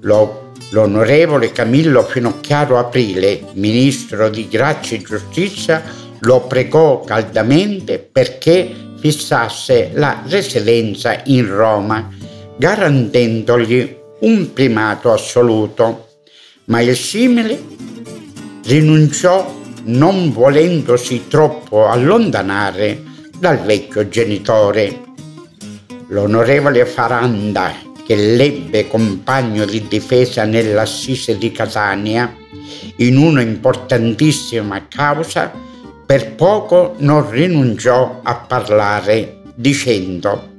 [0.00, 0.41] Lo
[0.72, 5.82] L'onorevole Camillo Finocchiaro Aprile, ministro di Grazia e Giustizia,
[6.20, 12.08] lo pregò caldamente perché fissasse la residenza in Roma,
[12.56, 16.08] garantendogli un primato assoluto.
[16.66, 17.62] Ma il simile
[18.64, 19.54] rinunciò
[19.84, 23.02] non volendosi troppo allontanare
[23.38, 25.00] dal vecchio genitore.
[26.08, 32.34] L'onorevole Faranda, che l'ebbe compagno di difesa nell'assise di Catania
[32.96, 35.52] in una importantissima causa,
[36.04, 40.50] per poco non rinunciò a parlare dicendo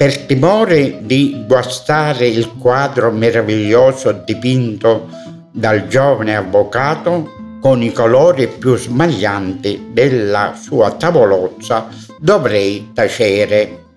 [0.00, 5.10] per timore di guastare il quadro meraviglioso dipinto
[5.52, 13.88] dal giovane avvocato con i colori più smaglianti della sua tavolozza, dovrei tacere.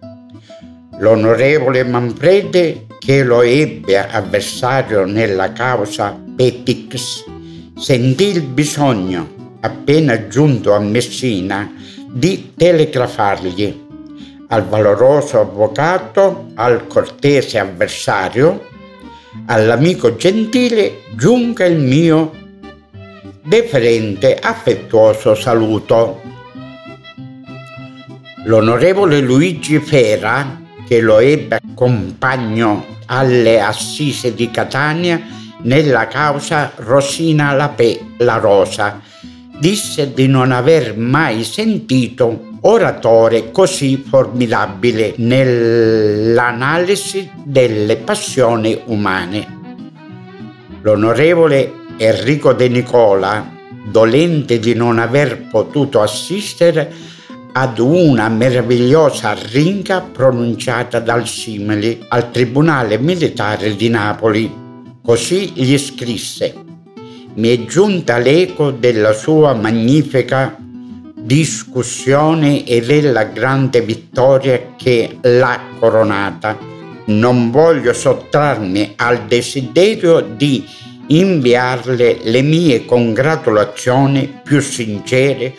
[1.04, 7.26] L'onorevole Manfredi, che lo ebbe avversario nella causa Petix,
[7.76, 11.70] sentì il bisogno, appena giunto a Messina,
[12.10, 13.82] di telegrafargli
[14.48, 18.66] al valoroso avvocato, al cortese avversario,
[19.48, 22.32] all'amico gentile giunga il mio
[23.44, 26.22] deferente affettuoso saluto.
[28.46, 35.22] L'onorevole Luigi Fera che lo ebbe compagno alle assise di Catania
[35.63, 39.02] nella causa Rosina Lapè La Rosa.
[39.60, 49.62] Disse di non aver mai sentito oratore così formidabile nell'analisi delle passioni umane.
[50.81, 53.52] L'onorevole Enrico De Nicola,
[53.86, 56.92] dolente di non aver potuto assistere,
[57.56, 64.51] ad una meravigliosa ringa pronunciata dal Simili al Tribunale Militare di Napoli.
[65.04, 66.56] Così gli scrisse:
[67.35, 70.58] Mi è giunta l'eco della sua magnifica
[71.15, 76.71] discussione e della grande vittoria che l'ha coronata.
[77.06, 80.65] non voglio sottrarmi al desiderio di
[81.08, 85.54] inviarle le mie congratulazioni più sincere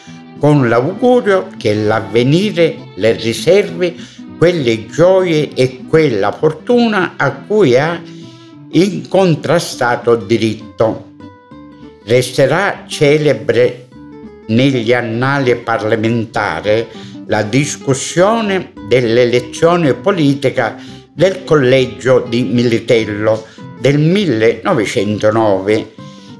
[0.44, 3.96] con l'augurio che l'avvenire le riservi
[4.36, 7.98] quelle gioie e quella fortuna a cui ha
[8.72, 11.12] incontrastato diritto.
[12.04, 13.88] Resterà celebre
[14.48, 16.88] negli annali parlamentari
[17.28, 20.76] la discussione dell'elezione politica
[21.10, 23.46] del collegio di Militello
[23.80, 25.94] del 1909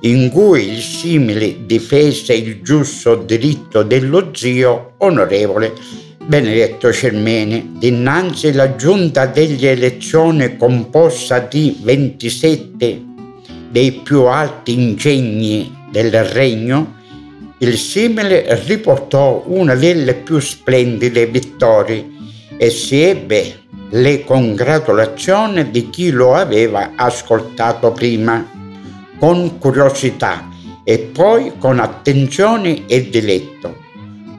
[0.05, 5.73] in cui il simile difese il giusto diritto dello zio onorevole
[6.27, 13.03] Benedetto Cermeni, dinanzi alla giunta degli elezioni composta di 27
[13.71, 16.97] dei più alti ingegni del regno,
[17.59, 22.07] il simile riportò una delle più splendide vittorie
[22.57, 28.64] e si ebbe le congratulazioni di chi lo aveva ascoltato prima,
[29.19, 30.49] con curiosità
[30.83, 33.77] e poi con attenzione e diletto.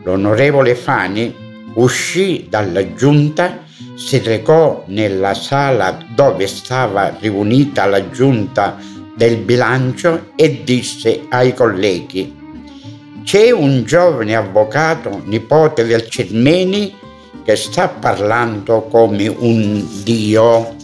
[0.03, 1.33] L'onorevole Fani
[1.75, 3.63] uscì dalla giunta,
[3.95, 8.77] si recò nella sala dove stava riunita la giunta
[9.15, 12.43] del bilancio e disse ai colleghi
[13.25, 16.93] c'è un giovane avvocato, nipote del Cermeni,
[17.43, 20.75] che sta parlando come un dio.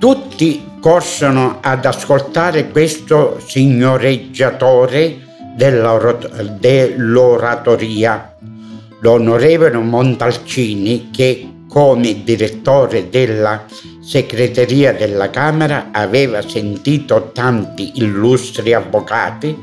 [0.00, 5.16] Tutti corsero ad ascoltare questo signoreggiatore
[5.56, 8.36] dell'oratoria
[9.00, 13.64] l'onorevole Montalcini che come direttore della
[14.02, 19.56] segreteria della Camera aveva sentito tanti illustri avvocati,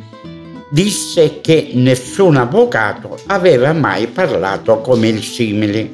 [0.71, 5.87] disse che nessun avvocato aveva mai parlato come il simile.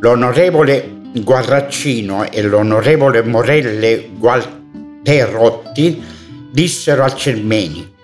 [0.00, 6.02] L'onorevole Guarraccino e l'onorevole Morelle Gualterotti
[6.50, 7.94] dissero al Cermeni,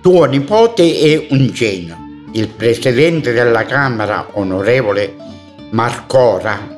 [0.00, 1.96] tuo nipote è un genio.
[2.32, 5.14] Il presidente della Camera, onorevole
[5.70, 6.74] Marcora,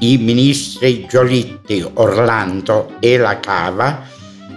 [0.00, 4.06] i ministri Giolitti, Orlando e La Cava,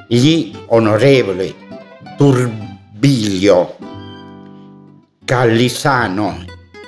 [0.07, 1.55] gli onorevoli
[2.17, 3.77] Turbiglio,
[5.23, 6.43] Callisano,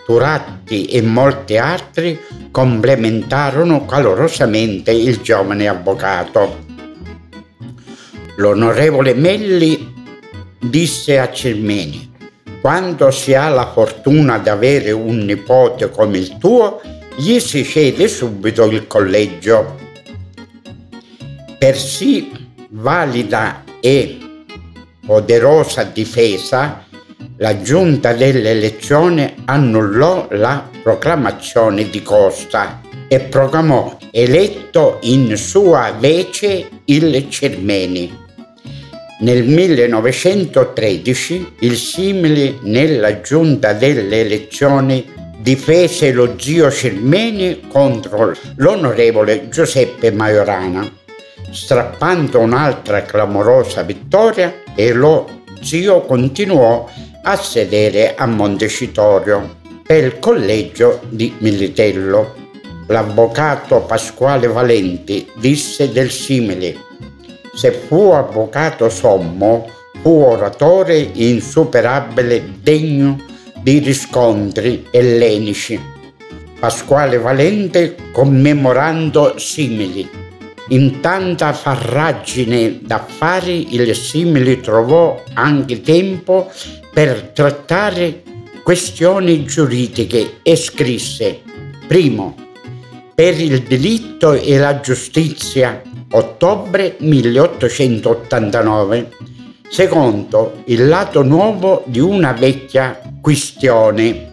[0.07, 2.17] Turatti e molti altri
[2.49, 6.63] complementarono calorosamente il giovane avvocato.
[8.37, 9.93] L'onorevole Melli
[10.61, 12.09] disse a Cermeni
[12.61, 16.79] quando si ha la fortuna di avere un nipote come il tuo,
[17.17, 19.77] gli si cede subito il collegio.
[21.59, 22.31] Per sì
[22.69, 24.19] valida e
[25.05, 26.85] poderosa difesa,
[27.37, 36.67] la giunta delle elezioni annullò la proclamazione di Costa e proclamò eletto in sua vece
[36.85, 38.25] il Cermeni.
[39.19, 45.03] Nel 1913 il simile nella giunta delle elezioni
[45.39, 50.87] difese lo zio Cermeni contro l'onorevole Giuseppe Majorana,
[51.51, 56.87] strappando un'altra clamorosa vittoria e lo zio continuò
[57.27, 62.33] a sedere a Montecitorio per collegio di Militello.
[62.87, 66.85] L'avvocato Pasquale Valenti disse del simile
[67.53, 69.67] se fu avvocato sommo,
[70.01, 73.19] fu oratore insuperabile degno
[73.61, 75.77] di riscontri ellenici.
[76.57, 80.07] Pasquale Valente commemorando simili.
[80.69, 86.51] In tanta farragine d'affari il simili trovò anche tempo
[86.97, 88.23] per trattare
[88.63, 91.41] questioni giuridiche e scrisse
[91.87, 92.35] primo
[93.13, 95.79] per il diritto e la giustizia
[96.09, 99.11] ottobre 1889.
[99.69, 104.31] Secondo, il lato nuovo di una vecchia questione.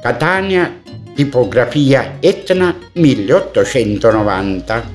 [0.00, 0.82] Catania,
[1.16, 4.90] tipografia Etna 1890.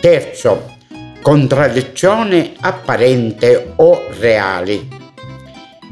[0.00, 0.76] Terzo,
[1.20, 5.01] contraddizione apparente o reale.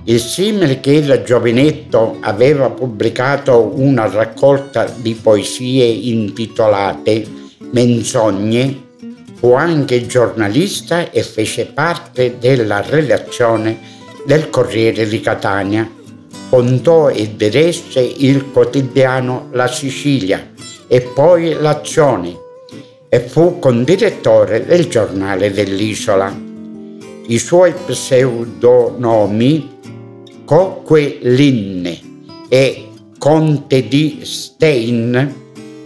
[0.04, 7.26] Il simile che da giovinetto aveva pubblicato una raccolta di poesie intitolate
[7.72, 8.88] Menzogne
[9.40, 13.78] Fu anche giornalista e fece parte della redazione
[14.26, 15.90] del Corriere di Catania.
[16.50, 20.50] Fondò e diresse il quotidiano La Sicilia
[20.86, 22.36] e poi L'Azione
[23.08, 26.38] e fu condirettore del giornale dell'isola.
[27.28, 29.78] I suoi pseudonomi
[30.50, 32.00] Coquelinne
[32.48, 32.88] e
[33.18, 35.34] Conte di Stein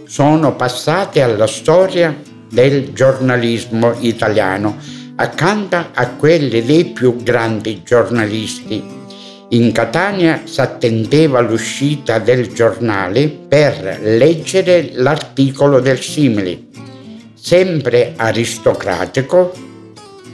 [0.07, 4.77] sono passati alla storia del giornalismo italiano,
[5.17, 8.83] accanto a quelli dei più grandi giornalisti.
[9.49, 16.63] In Catania si attendeva all'uscita del giornale per leggere l'articolo del simile,
[17.35, 19.53] sempre aristocratico,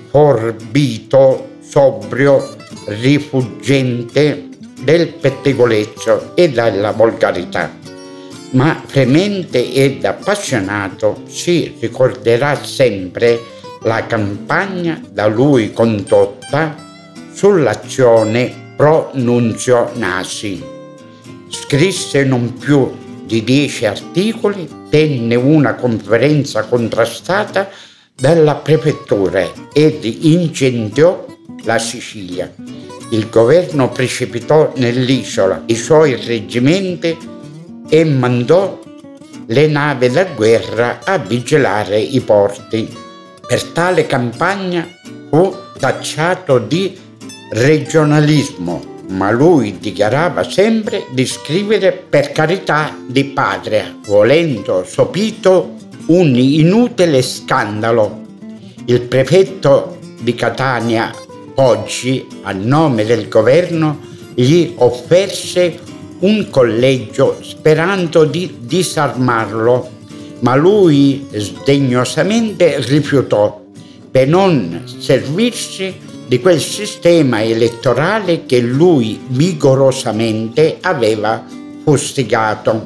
[0.09, 4.49] forbito, sobrio, rifuggente
[4.81, 7.71] del pettegolezzo e della volgarità.
[8.51, 13.39] Ma fremente ed appassionato si ricorderà sempre
[13.83, 16.75] la campagna da lui condotta
[17.33, 20.61] sull'azione pro Nunzio Nasi.
[21.47, 22.91] Scrisse non più
[23.25, 27.69] di dieci articoli, tenne una conferenza contrastata
[28.13, 31.25] dalla prefettura ed incendiò
[31.63, 32.51] la Sicilia.
[33.11, 37.17] Il governo precipitò nell'isola i suoi reggimenti
[37.89, 38.79] e mandò
[39.47, 42.89] le navi da guerra a vigilare i porti.
[43.45, 44.87] Per tale campagna
[45.29, 46.97] fu tacciato di
[47.51, 57.21] regionalismo, ma lui dichiarava sempre di scrivere per carità di patria, volendo sopito un inutile
[57.21, 58.21] scandalo.
[58.85, 61.11] Il prefetto di Catania
[61.55, 63.99] oggi, a nome del governo,
[64.33, 65.79] gli offerse
[66.19, 69.89] un collegio sperando di disarmarlo,
[70.39, 73.59] ma lui sdegnosamente rifiutò
[74.09, 81.43] per non servirsi di quel sistema elettorale che lui vigorosamente aveva
[81.83, 82.85] fustigato.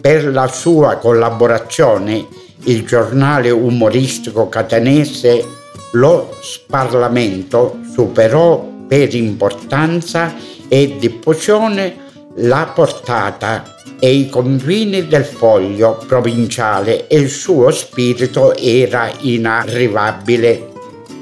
[0.00, 2.26] Per la sua collaborazione
[2.64, 5.44] il giornale umoristico catanese
[5.92, 10.34] lo Sparlamento superò per importanza
[10.68, 19.10] e diffusione la portata e i confini del foglio provinciale e il suo spirito era
[19.20, 20.76] inarrivabile.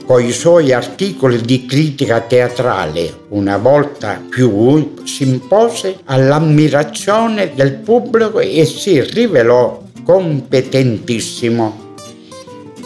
[0.05, 8.39] Con i suoi articoli di critica teatrale, una volta più si impose all'ammirazione del pubblico
[8.39, 11.86] e si rivelò competentissimo.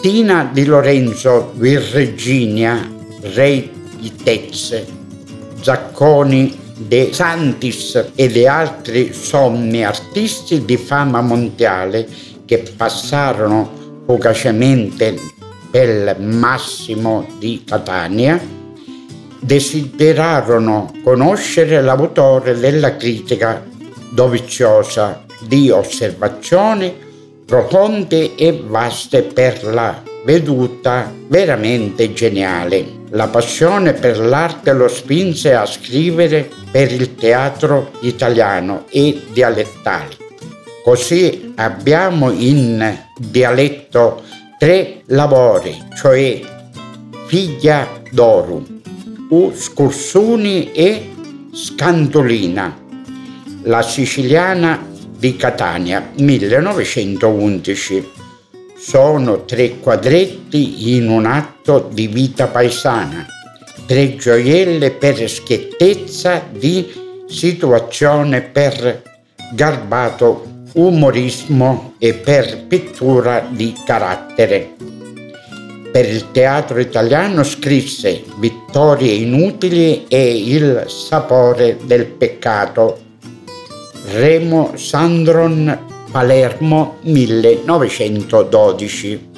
[0.00, 2.90] Tina di Lorenzo Virginia,
[3.20, 4.86] re di Tezze,
[5.60, 12.08] Zacconi De Santis e di altri sommi artisti di fama mondiale
[12.46, 15.16] che passarono fugacemente
[15.70, 18.40] per Massimo di Catania,
[19.38, 23.62] desiderarono conoscere l'autore della critica
[24.12, 27.08] doviziosa di osservazioni
[27.50, 32.98] profonde e vaste per la veduta veramente geniale.
[33.10, 40.16] La passione per l'arte lo spinse a scrivere per il teatro italiano e dialettale.
[40.84, 44.22] Così abbiamo in dialetto
[44.56, 46.40] tre lavori, cioè
[47.26, 48.64] Figlia d'Oro,
[49.30, 51.10] U Scursuni e
[51.52, 52.78] Scantolina.
[53.64, 54.89] La siciliana
[55.20, 58.10] di Catania 1911.
[58.74, 63.26] Sono tre quadretti in un atto di vita paesana,
[63.84, 66.90] tre gioielle per schiettezza di
[67.28, 69.02] situazione per
[69.52, 74.70] garbato umorismo e per pittura di carattere.
[75.92, 83.08] Per il teatro italiano scrisse Vittorie inutili e Il sapore del peccato
[84.06, 85.78] Remo Sandron
[86.10, 89.28] Palermo 1912.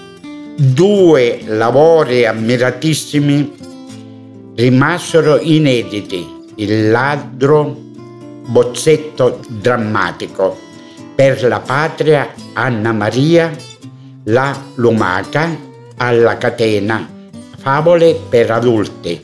[0.57, 3.53] Due lavori ammiratissimi
[4.55, 6.41] rimasero inediti.
[6.57, 7.77] Il ladro,
[8.47, 10.57] bozzetto drammatico.
[11.15, 13.51] Per la patria Anna Maria,
[14.25, 15.59] La lumaca
[15.97, 17.09] alla catena,
[17.59, 19.21] favole per adulti,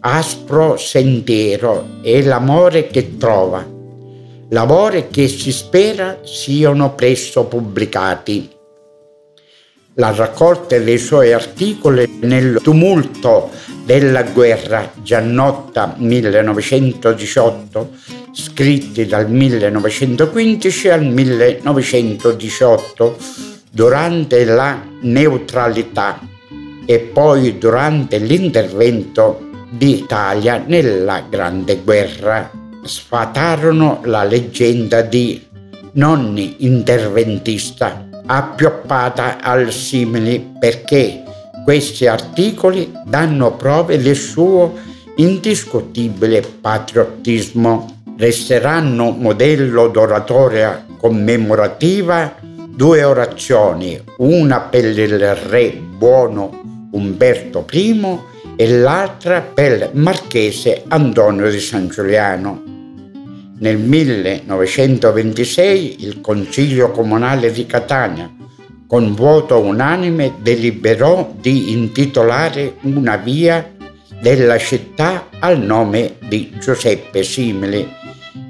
[0.00, 3.73] aspro sentiero e l'amore che trova
[4.50, 8.50] lavori che si spera siano presto pubblicati.
[9.94, 13.50] La raccolta dei suoi articoli nel tumulto
[13.84, 17.90] della guerra Giannotta 1918,
[18.32, 23.16] scritti dal 1915 al 1918,
[23.70, 26.18] durante la neutralità
[26.86, 35.42] e poi durante l'intervento d'Italia nella Grande Guerra sfatarono la leggenda di
[35.92, 41.22] nonni interventista appioppata al simili perché
[41.64, 44.74] questi articoli danno prove del suo
[45.16, 48.02] indiscutibile patriottismo.
[48.16, 52.34] Resteranno modello d'oratoria commemorativa
[52.68, 58.18] due orazioni, una per il re buono Umberto I
[58.56, 62.73] e l'altra per il marchese Antonio di San Giuliano.
[63.64, 68.30] Nel 1926 il Consiglio Comunale di Catania,
[68.86, 73.72] con voto unanime, deliberò di intitolare una via
[74.20, 77.88] della città al nome di Giuseppe Simili.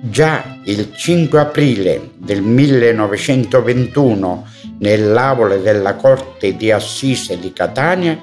[0.01, 4.49] Già il 5 aprile del 1921,
[4.81, 8.21] nell'aula della Corte di Assise di Catania,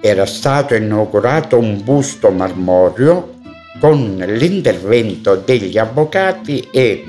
[0.00, 3.37] era stato inaugurato un busto marmorio
[3.80, 7.04] con l'intervento degli avvocati e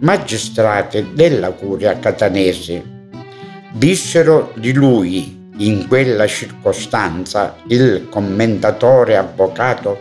[0.00, 2.92] magistrati della curia catanese.
[3.72, 10.00] Dissero di lui in quella circostanza il commentatore avvocato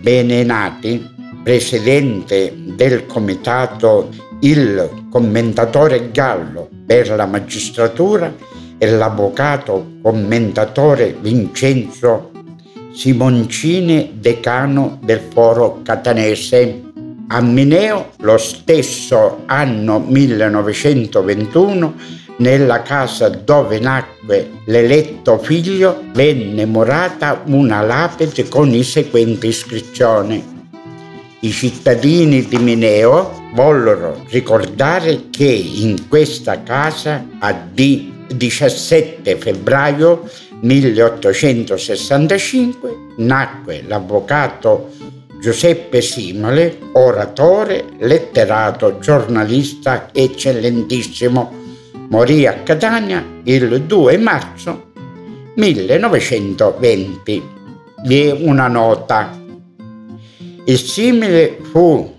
[0.00, 4.10] Benenati, presidente del comitato
[4.40, 8.32] il commentatore Gallo per la magistratura
[8.78, 12.30] e l'avvocato commentatore Vincenzo
[12.96, 16.80] Simoncini, decano del foro catanese.
[17.28, 21.94] A Mineo, lo stesso anno 1921,
[22.38, 30.42] nella casa dove nacque l'eletto figlio, venne murata una lapide con i seguenti iscrizioni.
[31.40, 40.28] I cittadini di Mineo vollero ricordare che in questa casa a D 17 febbraio
[40.66, 44.90] 1865 nacque l'avvocato
[45.40, 51.52] Giuseppe Simole, oratore, letterato, giornalista eccellentissimo.
[52.08, 54.90] Morì a Catania il 2 marzo
[55.54, 57.42] 1920.
[58.04, 59.38] Vi è una nota.
[60.64, 62.14] Il simile fu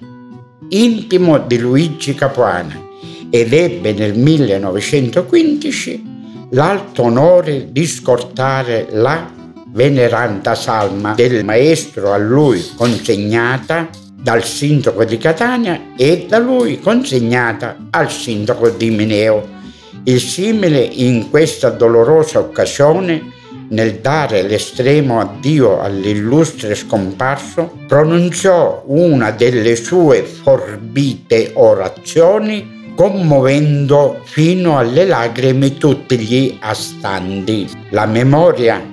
[0.70, 2.86] intimo di Luigi Capuana
[3.30, 6.16] ed ebbe nel 1915
[6.52, 9.30] l'alto onore di scortare la
[9.68, 17.78] veneranda salma del maestro a lui consegnata dal sindaco di Catania e da lui consegnata
[17.92, 19.56] al sindaco di Mineo.
[20.04, 23.36] Il simile in questa dolorosa occasione,
[23.70, 35.06] nel dare l'estremo addio all'illustre scomparso, pronunciò una delle sue forbite orazioni commuovendo fino alle
[35.06, 37.70] lacrime tutti gli astanti.
[37.92, 38.84] La memoria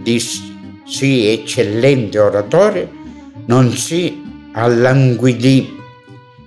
[0.00, 2.88] di sì eccellente oratore
[3.46, 4.22] non si
[4.52, 5.76] allanguidì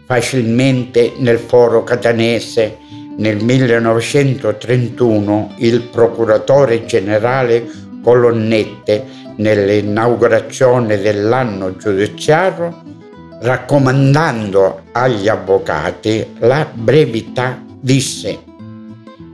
[0.05, 2.77] facilmente nel foro catanese.
[3.17, 7.69] Nel 1931 il procuratore generale
[8.01, 12.81] Colonnette, nell'inaugurazione dell'anno giudiziario,
[13.43, 18.51] raccomandando agli avvocati la brevità, disse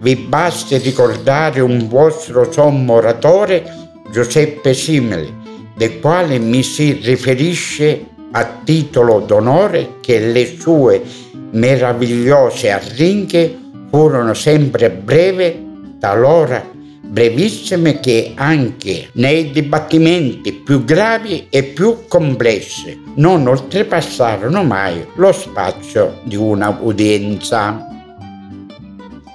[0.02, 3.64] vi basti ricordare un vostro sommo oratore,
[4.10, 5.32] Giuseppe Simili,
[5.76, 11.04] del quale mi si riferisce a titolo d'onore che le sue
[11.52, 13.58] meravigliose arringhe
[13.90, 15.62] furono sempre breve,
[16.00, 16.64] talora
[17.10, 26.20] brevissime che anche nei dibattimenti più gravi e più complessi non oltrepassarono mai lo spazio
[26.24, 27.88] di una udienza.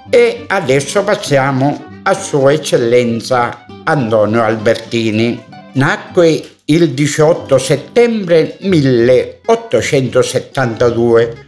[0.09, 5.37] E adesso passiamo a Sua Eccellenza Antonio Albertini.
[5.73, 11.43] Nacque il 18 settembre 1872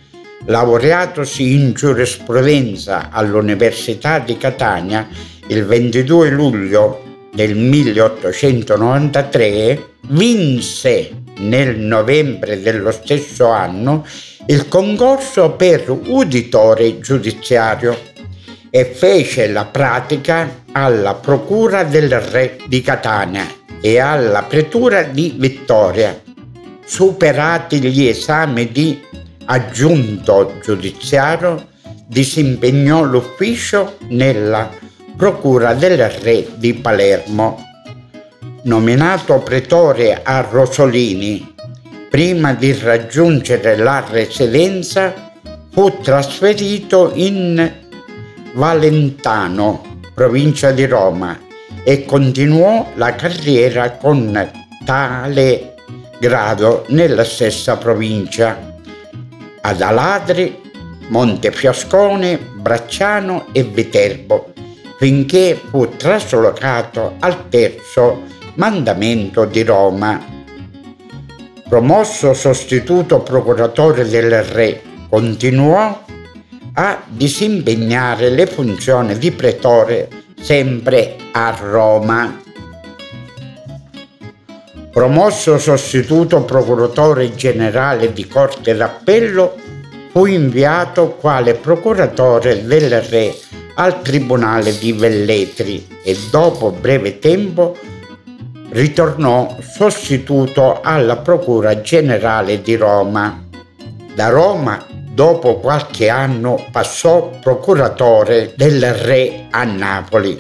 [0.46, 5.08] laureatosi in giurisprudenza all'Università di Catania
[5.48, 14.06] il 22 luglio del 1893, vinse nel novembre dello stesso anno
[14.48, 17.98] il concorso per uditore giudiziario
[18.70, 23.46] e fece la pratica alla Procura del Re di Catania
[23.82, 26.22] e alla Pretura di Vittoria.
[26.84, 29.02] Superati gli esami di
[29.46, 31.68] aggiunto giudiziario,
[32.08, 34.70] disimpegnò l'ufficio nella
[35.18, 37.66] Procura del Re di Palermo.
[38.66, 41.56] Nominato pretore a Rosolini,
[42.08, 45.32] prima di raggiungere la residenza,
[45.72, 47.72] fu trasferito in
[48.54, 51.36] Valentano, provincia di Roma,
[51.84, 54.52] e continuò la carriera con
[54.86, 55.74] tale
[56.20, 58.76] grado nella stessa provincia
[59.62, 60.62] ad Aladri,
[61.08, 64.54] Montefiascone, Bracciano e Viterbo,
[64.98, 68.24] finché fu traslocato al terzo
[68.56, 70.36] mandamento di Roma.
[71.70, 76.06] Promosso sostituto procuratore del re, continuò
[76.74, 82.42] a disimpegnare le funzioni di pretore sempre a Roma.
[84.92, 89.56] Promosso sostituto procuratore generale di Corte d'Appello,
[90.12, 93.36] fu inviato quale procuratore del re
[93.76, 97.78] al Tribunale di Velletri e dopo breve tempo
[98.70, 103.46] ritornò sostituto alla Procura Generale di Roma.
[104.16, 104.84] Da Roma,
[105.14, 110.40] dopo qualche anno, passò procuratore del re a Napoli,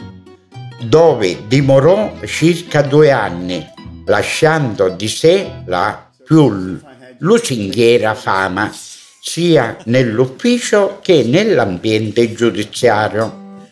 [0.81, 3.65] dove dimorò circa due anni
[4.05, 6.79] lasciando di sé la più
[7.19, 8.71] lusinghiera fama
[9.27, 13.65] sia nell'ufficio che nell'ambiente giudiziario.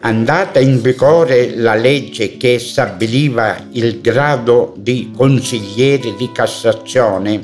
[0.00, 7.42] Andata in vigore la legge che stabiliva il grado di consigliere di Cassazione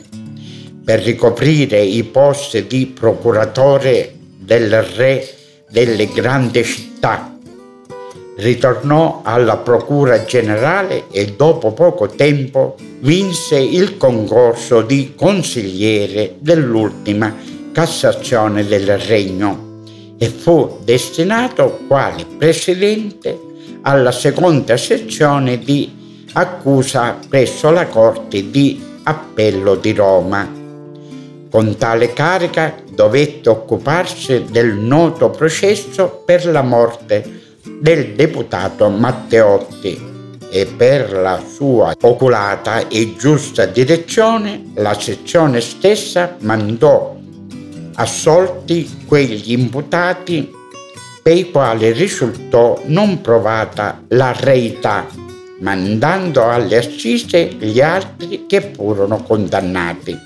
[0.85, 5.27] per ricoprire i posti di procuratore del re
[5.71, 7.32] delle grandi città
[8.37, 17.35] ritornò alla Procura Generale e dopo poco tempo vinse il concorso di consigliere dell'ultima
[17.73, 19.71] Cassazione del Regno
[20.19, 23.39] e fu destinato quale presidente
[23.83, 30.61] alla seconda sezione di accusa presso la Corte di Appello di Roma.
[31.51, 40.11] Con tale carica dovette occuparsi del noto processo per la morte del deputato Matteotti
[40.51, 47.17] e per la sua oculata e giusta direzione la sezione stessa mandò
[47.95, 50.61] assolti quegli imputati
[51.23, 55.07] per i quali risultò non provata la reità,
[55.61, 60.19] mandando alle assise gli altri che furono condannati.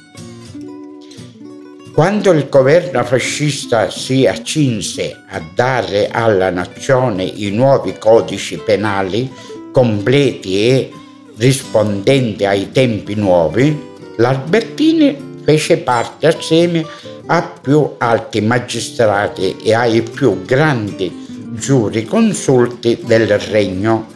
[1.97, 9.33] Quando il governo fascista si accinse a dare alla nazione i nuovi codici penali
[9.73, 10.93] completi e
[11.39, 13.75] rispondenti ai tempi nuovi,
[14.19, 16.85] l'Albertini fece parte assieme
[17.29, 24.09] a più alti magistrati e ai più grandi giuri consulti del regno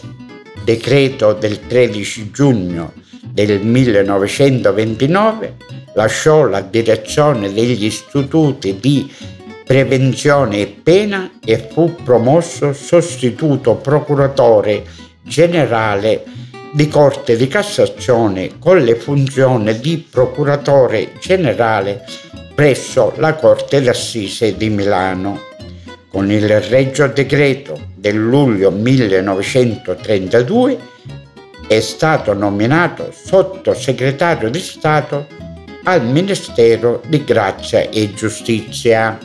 [0.64, 2.92] Decreto del 13 giugno
[3.32, 5.54] del 1929
[5.94, 9.10] lasciò la direzione degli istituti di
[9.64, 14.84] prevenzione e pena e fu promosso sostituto procuratore
[15.22, 16.24] generale
[16.72, 22.04] di Corte di Cassazione con le funzioni di procuratore generale
[22.54, 25.46] presso la Corte d'Assise di Milano.
[26.08, 30.78] Con il Regio Decreto del luglio 1932
[31.68, 35.26] è stato nominato sottosegretario di Stato
[35.84, 39.18] al Ministero di Grazia e Giustizia.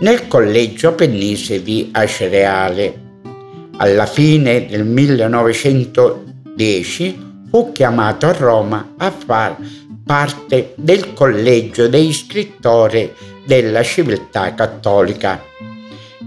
[0.01, 2.99] nel collegio Pennise di Acereale.
[3.77, 9.57] Alla fine del 1910 fu chiamato a Roma a far
[10.05, 13.11] parte del collegio dei scrittori
[13.43, 15.43] della civiltà cattolica.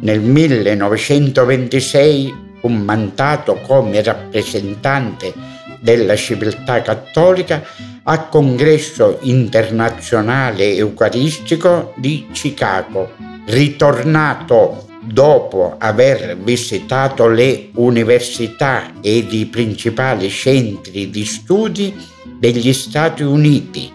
[0.00, 5.32] Nel 1926 fu mandato come rappresentante
[5.80, 7.62] della civiltà cattolica
[8.04, 13.12] al Congresso internazionale eucaristico di Chicago.
[13.46, 21.94] Ritornato dopo aver visitato le università ed i principali centri di studi
[22.38, 23.90] degli Stati Uniti,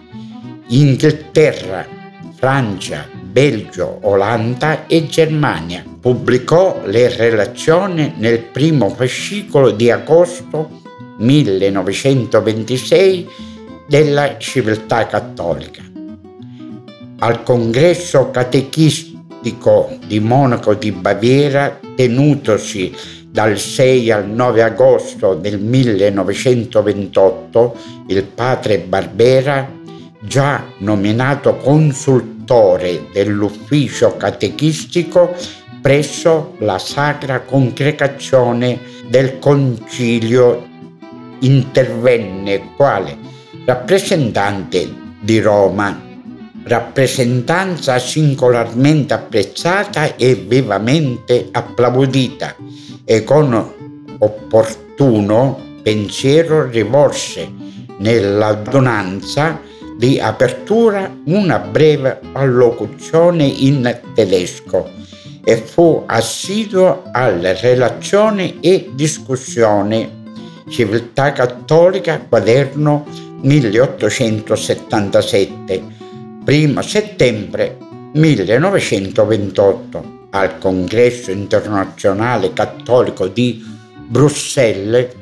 [0.68, 1.86] Inghilterra,
[2.36, 5.84] Francia, Belgio, Olanda e Germania.
[6.00, 10.80] Pubblicò le relazioni nel primo fascicolo di agosto
[11.18, 13.49] 1926
[13.90, 15.82] della civiltà cattolica.
[17.18, 22.94] Al congresso catechistico di Monaco di Baviera, tenutosi
[23.26, 27.76] dal 6 al 9 agosto del 1928,
[28.06, 29.68] il padre Barbera,
[30.20, 35.34] già nominato consultore dell'ufficio catechistico
[35.82, 38.78] presso la Sacra Congregazione
[39.08, 40.68] del Concilio
[41.40, 43.30] intervenne quale
[43.70, 45.96] rappresentante di Roma,
[46.64, 52.56] rappresentanza singolarmente apprezzata e vivamente applaudita
[53.04, 53.72] e con
[54.18, 57.48] opportuno pensiero rivolse
[57.98, 59.60] nell'adunanza
[59.96, 64.90] di apertura una breve allocuzione in tedesco
[65.44, 70.18] e fu assiduo alle relazioni e discussioni
[70.70, 73.04] Civiltà Cattolica, quaderno
[73.42, 75.82] 1877,
[76.46, 77.76] 1 settembre
[78.12, 83.60] 1928, al Congresso internazionale cattolico di
[84.06, 85.16] Bruxelles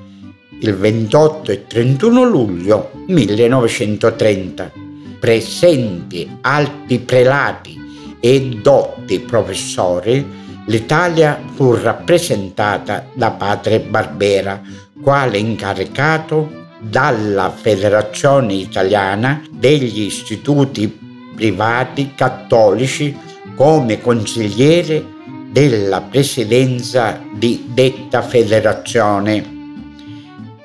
[0.60, 4.70] il 28 e 31 luglio 1930.
[5.18, 7.74] Presenti alti prelati
[8.20, 10.26] e dotti professori,
[10.66, 14.60] l'Italia fu rappresentata da padre Barbera
[15.02, 23.16] quale incaricato dalla Federazione Italiana degli Istituti Privati Cattolici
[23.54, 25.04] come consigliere
[25.50, 29.56] della presidenza di detta federazione.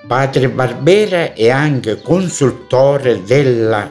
[0.08, 3.90] Padre Barbera è anche consultore della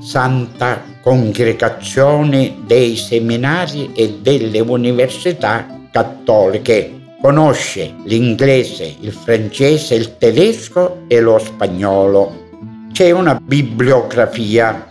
[0.00, 7.03] Santa Congregazione dei Seminari e delle Università Cattoliche.
[7.24, 12.50] Conosce l'inglese, il francese, il tedesco e lo spagnolo.
[12.92, 14.86] C'è una bibliografia,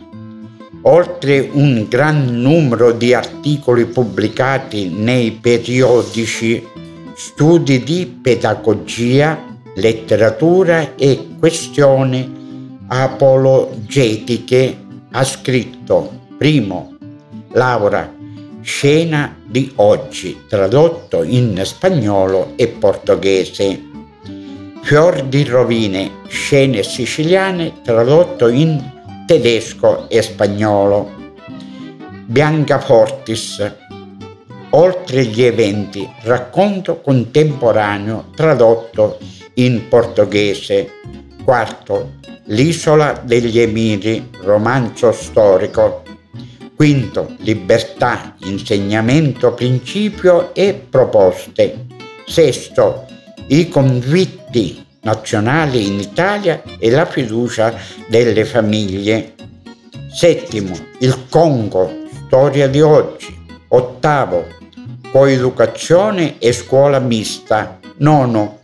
[0.82, 6.68] oltre un gran numero di articoli pubblicati nei periodici,
[7.14, 9.38] studi di pedagogia,
[9.76, 14.76] letteratura e questioni apologetiche
[15.12, 16.98] ha scritto primo
[17.52, 18.22] Laura
[18.64, 23.82] Scena di oggi, tradotto in spagnolo e portoghese.
[24.82, 28.82] Fior di rovine, scene siciliane, tradotto in
[29.28, 31.12] tedesco e spagnolo.
[32.26, 33.70] Bianca Fortis,
[34.70, 39.18] oltre gli eventi, racconto contemporaneo tradotto
[39.56, 40.90] in portoghese.
[41.44, 42.14] Quarto,
[42.46, 46.04] l'isola degli Emiri, romanzo storico.
[46.76, 51.86] Quinto, libertà, insegnamento, principio e proposte.
[52.26, 53.06] Sesto,
[53.48, 57.74] i convitti nazionali in Italia e la fiducia
[58.08, 59.34] delle famiglie.
[60.12, 61.92] Settimo, il Congo,
[62.26, 63.42] storia di oggi.
[63.70, 64.46] Ottavo,
[65.12, 67.80] coeducazione e scuola mista.
[67.98, 68.62] Nono,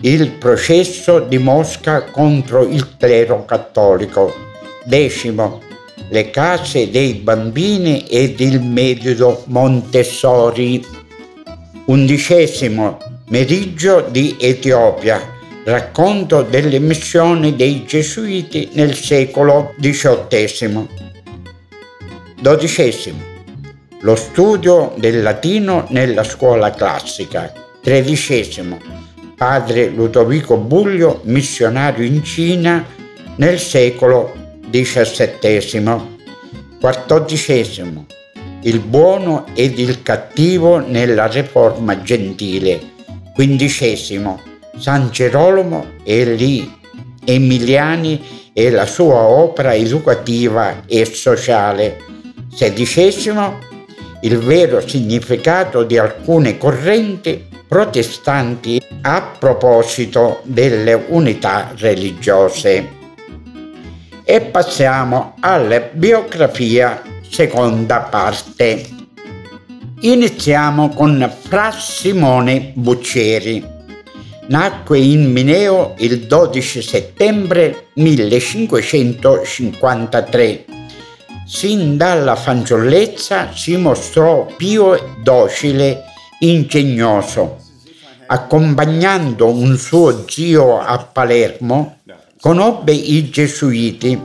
[0.00, 4.32] il processo di Mosca contro il clero cattolico.
[4.84, 5.60] Decimo,
[6.08, 10.84] le case dei bambini ed il metodo Montessori.
[11.86, 15.20] Undicesimo, meriggio di Etiopia,
[15.64, 20.88] racconto delle missioni dei Gesuiti nel secolo XVIII.
[22.40, 23.20] Dodicesimo,
[24.00, 27.52] lo studio del latino nella scuola classica.
[27.80, 28.78] Tredicesimo,
[29.36, 32.84] padre Ludovico Buglio, missionario in Cina
[33.36, 34.41] nel secolo
[34.72, 36.20] XVII.
[36.80, 38.06] Quattordicesimo,
[38.62, 42.80] il buono ed il cattivo nella riforma gentile.
[43.34, 44.40] Quindicesimo,
[44.78, 46.68] San Gerolamo e gli
[47.24, 51.98] Emiliani e la sua opera educativa e sociale.
[52.52, 53.58] Sedicesimo,
[54.22, 63.01] il vero significato di alcune correnti protestanti a proposito delle unità religiose.
[64.32, 68.88] E passiamo alla biografia seconda parte.
[70.00, 73.62] Iniziamo con Fra Simone Buccieri.
[74.48, 80.64] Nacque in Mineo il 12 settembre 1553
[81.46, 86.04] Sin dalla fanciullezza si mostrò pio e docile,
[86.38, 87.58] ingegnoso.
[88.28, 91.98] Accompagnando un suo zio a Palermo,
[92.42, 94.20] conobbe i gesuiti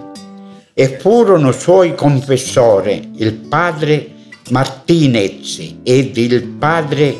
[0.73, 4.09] e furono suoi confessori il padre
[4.49, 7.15] Martinez ed il padre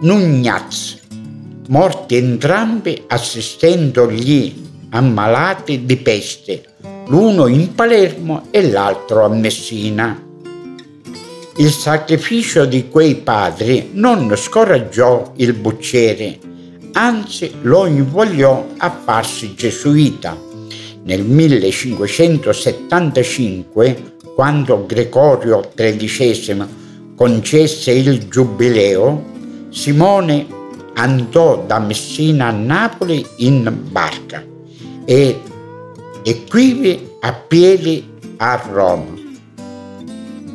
[0.00, 0.98] Nugnaz,
[1.68, 4.52] morti entrambi assistendo gli
[4.90, 6.74] ammalati di peste
[7.06, 10.20] l'uno in Palermo e l'altro a Messina.
[11.58, 16.55] Il sacrificio di quei padri non scoraggiò il bucciere,
[16.96, 20.36] anzi lo invogliò a farsi gesuita.
[21.04, 26.64] Nel 1575, quando Gregorio XIII
[27.14, 29.22] concesse il giubileo,
[29.70, 30.46] Simone
[30.94, 34.42] andò da Messina a Napoli in barca
[35.04, 35.40] e
[36.22, 38.04] e qui a piedi
[38.38, 39.14] a Roma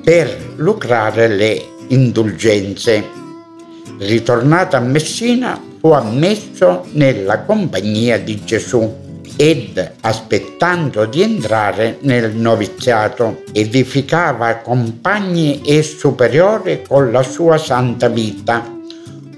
[0.03, 3.01] per lucrare le indulgenze.
[3.99, 8.87] Ritornato a Messina fu ammesso nella compagnia di Gesù
[9.35, 18.77] ed aspettando di entrare nel noviziato edificava compagni e superiori con la sua santa vita.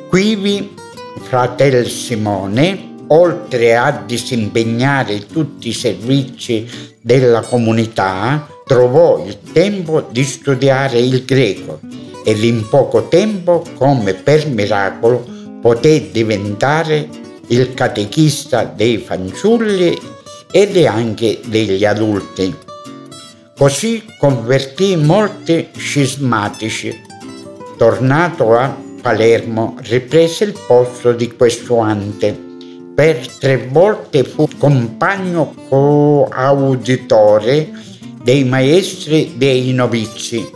[0.10, 0.74] Quivi
[1.22, 6.68] fratel Simone, oltre a disimpegnare tutti i servizi
[7.02, 11.80] della comunità, trovò il tempo di studiare il greco
[12.24, 15.26] ed in poco tempo, come per miracolo,
[15.62, 17.08] poté diventare
[17.48, 19.98] il catechista dei fanciulli
[20.52, 22.67] ed anche degli adulti.
[23.58, 27.02] Così convertì molti scismatici.
[27.76, 32.40] Tornato a Palermo riprese il posto di questo ante.
[32.94, 37.72] Per tre volte fu compagno coauditore
[38.22, 40.48] dei maestri dei novizi,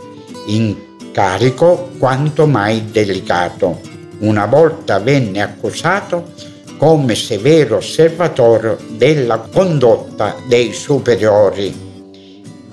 [0.46, 3.80] incarico quanto mai delicato.
[4.18, 6.34] Una volta venne accusato
[6.76, 11.90] come severo osservatore della condotta dei superiori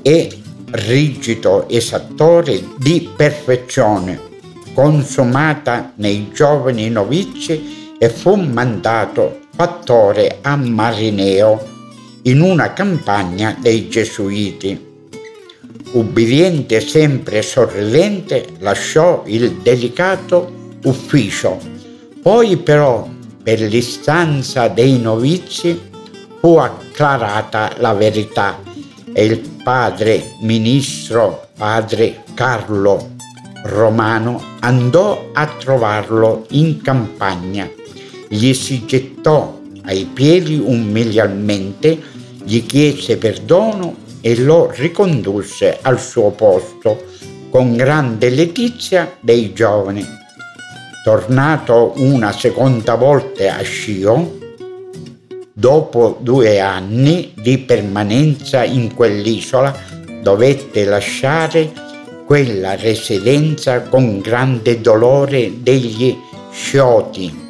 [0.09, 0.27] e
[0.71, 4.19] rigido esattore di perfezione
[4.73, 11.63] consumata nei giovani novizi e fu mandato fattore a Marineo
[12.23, 14.87] in una campagna dei Gesuiti.
[15.91, 21.59] Ubbidiente sempre sorridente lasciò il delicato ufficio,
[22.23, 23.07] poi però
[23.43, 25.79] per l'istanza dei novizi
[26.39, 28.59] fu acclarata la verità
[29.13, 33.11] e il padre ministro, padre Carlo
[33.65, 37.69] Romano, andò a trovarlo in campagna.
[38.27, 42.01] Gli si gettò ai piedi umilialmente,
[42.43, 47.03] gli chiese perdono e lo ricondusse al suo posto
[47.51, 50.03] con grande letizia dei giovani
[51.03, 54.48] tornato una seconda volta a Scio,
[55.59, 59.75] dopo due anni di permanenza in quell'isola,
[60.21, 61.73] dovette lasciare
[62.25, 66.17] quella residenza con grande dolore degli
[66.49, 67.47] scioti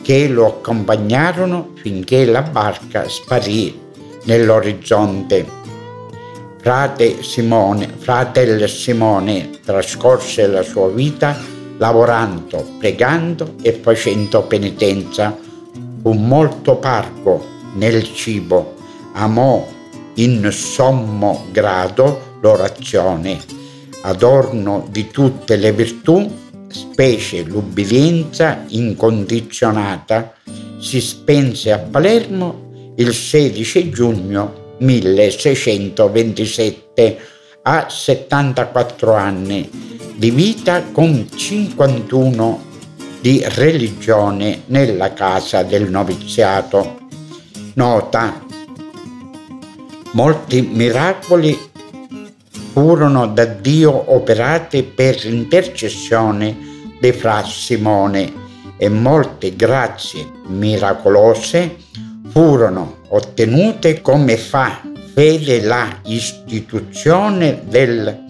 [0.00, 3.78] che lo accompagnarono finché la barca sparì
[4.24, 5.60] nell'orizzonte.
[6.58, 11.38] Frate Simone, fratel Simone trascorse la sua vita
[11.76, 15.50] lavorando, pregando e facendo penitenza.
[16.02, 18.74] Fu molto parco nel cibo,
[19.12, 19.64] amò
[20.14, 23.38] in sommo grado l'orazione,
[24.02, 26.28] adorno di tutte le virtù,
[26.66, 30.34] specie l'ubbidienza incondizionata,
[30.80, 37.18] si spense a Palermo il 16 giugno 1627
[37.62, 39.70] a 74 anni
[40.16, 42.70] di vita con 51
[43.22, 46.98] di religione nella casa del noviziato.
[47.74, 48.44] Nota.
[50.14, 51.56] Molti miracoli
[52.72, 58.32] furono da Dio operati per intercessione di Fra Simone
[58.76, 61.76] e molte grazie miracolose
[62.28, 68.24] furono ottenute come fa fede la istituzione del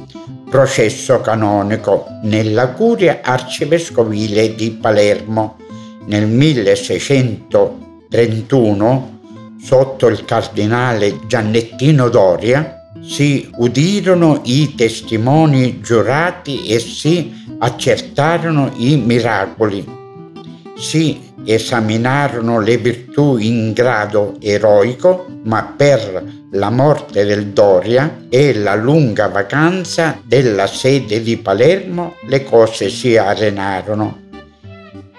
[0.51, 5.59] processo canonico nella curia arcivescovile di Palermo
[6.07, 9.21] nel 1631
[9.63, 19.85] sotto il cardinale Giannettino Doria si udirono i testimoni giurati e si accertarono i miracoli.
[20.77, 28.75] Si esaminarono le virtù in grado eroico, ma per la morte del Doria e la
[28.75, 34.21] lunga vacanza della sede di Palermo le cose si arenarono.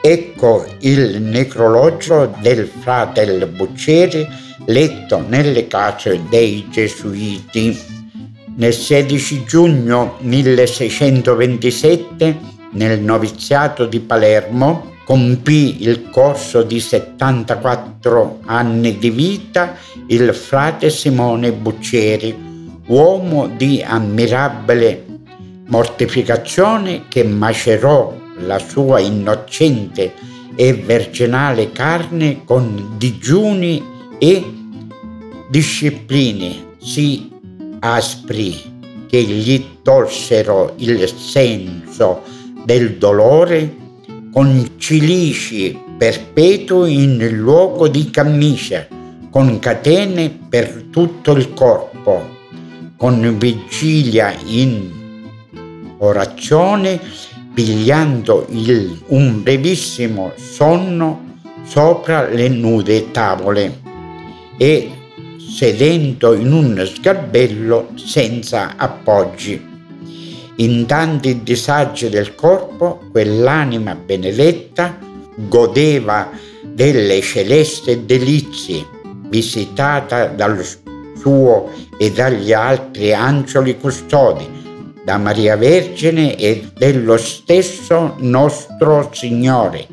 [0.02, 4.28] Ecco il necrologio del fratel Buccieri
[4.66, 7.92] letto nelle case dei Gesuiti.
[8.56, 12.38] Nel 16 giugno 1627,
[12.74, 19.76] nel noviziato di Palermo, compì il corso di 74 anni di vita
[20.08, 22.36] il frate Simone Buccieri,
[22.88, 25.06] uomo di ammirabile
[25.68, 30.14] mortificazione che macerò la sua innocente
[30.56, 33.84] e virginale carne con digiuni
[34.20, 34.44] e
[35.50, 36.72] discipline.
[36.78, 37.32] Sì
[37.80, 38.72] aspri
[39.08, 42.22] che gli tolsero il senso
[42.66, 43.83] del dolore
[44.34, 48.88] con cilici perpetui in luogo di camicia,
[49.30, 52.20] con catene per tutto il corpo,
[52.98, 54.92] con vigilia in
[56.00, 57.00] orazione,
[57.54, 63.82] pigliando il, un brevissimo sonno sopra le nude tavole
[64.58, 64.92] e
[65.38, 69.73] sedendo in un sgabello senza appoggi
[70.58, 74.98] in tanti disagi del corpo, quell'anima benedetta
[75.36, 76.30] godeva
[76.64, 78.86] delle celeste delizie,
[79.30, 80.64] visitata dal
[81.18, 84.48] suo e dagli altri angeli custodi,
[85.04, 89.88] da Maria Vergine e dello stesso nostro Signore,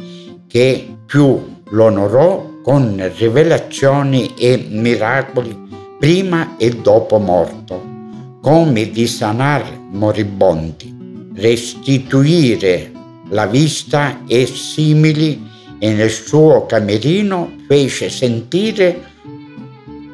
[0.46, 5.56] che più l'onorò con rivelazioni e miracoli
[5.98, 7.90] prima e dopo morto
[8.40, 12.92] come di sanare moribondi, restituire
[13.30, 15.48] la vista e simili
[15.78, 19.02] e nel suo camerino fece sentire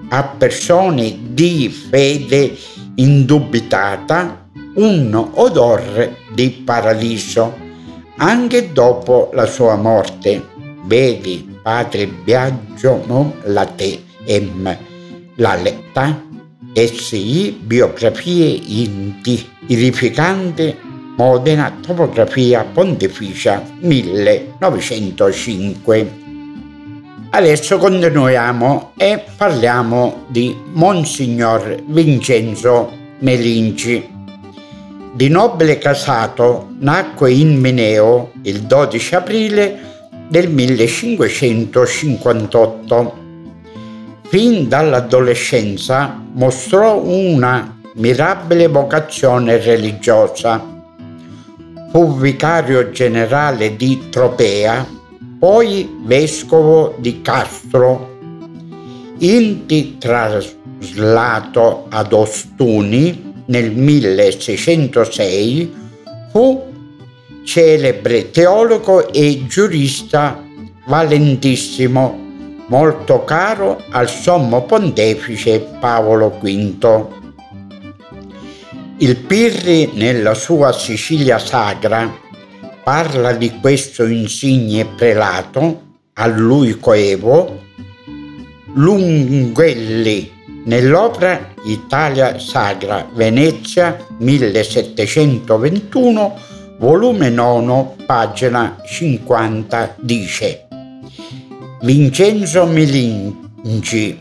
[0.09, 2.57] a persone di fede
[2.97, 7.65] indubitata un odore di paradiso
[8.19, 10.55] anche dopo la sua morte.
[10.85, 14.79] Vedi, padre Biagio non la te em,
[15.37, 16.23] la letta,
[16.79, 20.77] SI, biografie inti, edificante
[21.17, 26.11] Modena, topografia pontificia 1905.
[27.31, 34.07] Adesso continuiamo e parliamo di Monsignor Vincenzo Melinci.
[35.15, 39.81] Di nobile casato, nacque in Mineo il 12 aprile
[40.29, 43.26] del 1558.
[44.29, 50.61] Fin dall'adolescenza mostrò una mirabile vocazione religiosa.
[51.93, 54.85] Fu vicario generale di Tropea,
[55.39, 58.19] poi vescovo di Castro,
[59.19, 65.73] inti traslato ad Ostuni nel 1606,
[66.33, 66.65] fu
[67.45, 70.43] celebre teologo e giurista
[70.87, 72.26] valentissimo,
[72.69, 77.07] molto caro al sommo pontefice Paolo V.
[78.99, 82.11] Il Pirri nella sua Sicilia Sagra
[82.83, 85.83] parla di questo insigne prelato,
[86.15, 87.65] a lui coevo,
[88.75, 90.33] Lunghelli
[90.65, 96.39] nell'opera Italia Sagra Venezia 1721
[96.79, 100.66] volume 9 pagina 50 dice
[101.83, 104.19] Vincenzo Melinci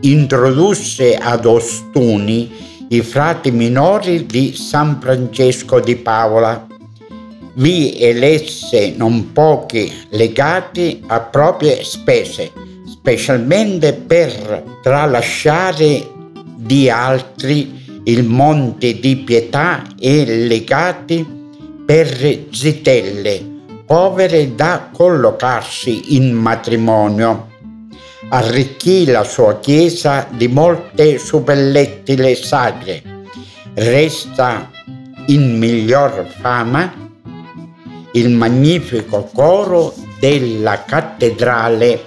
[0.00, 2.50] introdusse ad Ostuni
[2.88, 6.66] i frati minori di San Francesco di Paola.
[7.54, 12.50] Vi elesse non pochi legati a proprie spese,
[12.86, 16.08] specialmente per tralasciare
[16.56, 21.24] di altri il monte di pietà e legati
[21.84, 23.51] per zitelle,
[23.92, 27.50] povere da collocarsi in matrimonio
[28.30, 33.02] arricchì la sua chiesa di molte suppellettile sacre.
[33.74, 34.70] Resta
[35.26, 36.90] in miglior fama
[38.12, 42.02] il magnifico coro della cattedrale.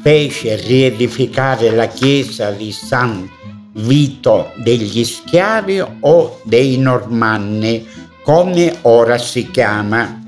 [0.00, 3.28] Fece riedificare la chiesa di San
[3.74, 7.86] Vito degli Schiavi o dei Normanni,
[8.22, 10.23] come ora si chiama.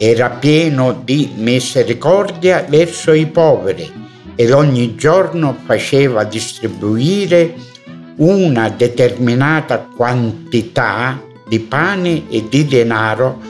[0.00, 3.90] Era pieno di misericordia verso i poveri
[4.36, 7.54] ed ogni giorno faceva distribuire
[8.18, 13.40] una determinata quantità di pane e di denaro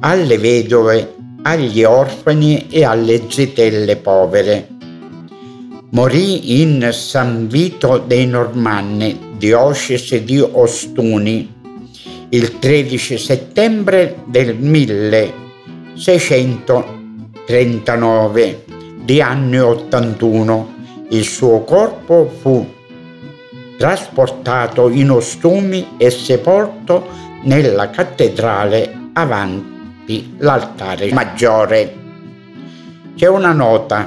[0.00, 4.68] alle vedove, agli orfani e alle zitelle povere.
[5.90, 11.54] Morì in San Vito dei Normanni, diocesi di Ostuni,
[12.30, 14.56] il 13 settembre del
[15.98, 18.64] 1639
[19.02, 20.76] di anni 81.
[21.10, 22.64] Il suo corpo fu
[23.76, 27.04] trasportato in ostumi e sepolto
[27.42, 31.96] nella cattedrale avanti l'altare maggiore.
[33.16, 34.06] C'è una nota.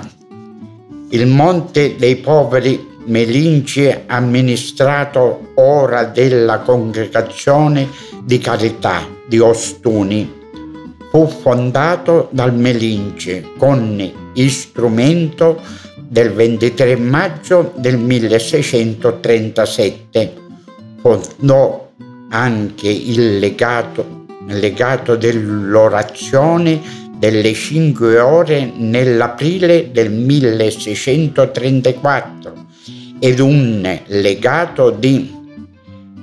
[1.10, 7.90] Il Monte dei Poveri Melinci amministrato ora della Congregazione
[8.24, 10.40] di Carità di Ostuni
[11.12, 15.62] fu fondato dal Melinci con istrumento
[16.08, 20.34] del 23 maggio del 1637.
[21.02, 21.90] Fondò
[22.30, 26.80] anche il legato, legato dell'orazione
[27.18, 32.68] delle cinque ore nell'aprile del 1634
[33.20, 35.30] ed un legato di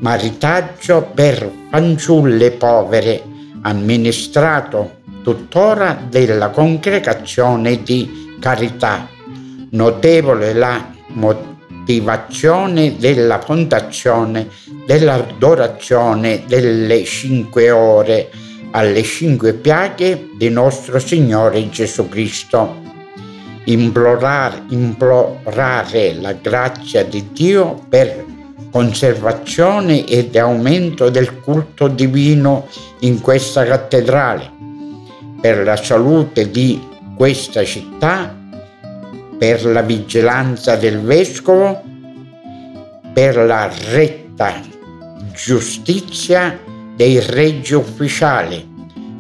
[0.01, 9.09] maritaggio per fanciulle povere amministrato tuttora della congregazione di carità.
[9.71, 14.49] Notevole la motivazione della fondazione
[14.87, 18.31] dell'adorazione delle cinque ore
[18.71, 22.87] alle cinque piaghe di nostro Signore Gesù Cristo.
[23.65, 28.28] Implorare, implorare la grazia di Dio per
[28.79, 32.69] conservazione ed aumento del culto divino
[33.01, 34.53] in questa cattedrale
[35.41, 36.81] per la salute di
[37.17, 38.33] questa città,
[39.37, 41.83] per la vigilanza del vescovo,
[43.13, 44.61] per la retta
[45.35, 46.57] giustizia
[46.95, 48.65] dei reggi ufficiali,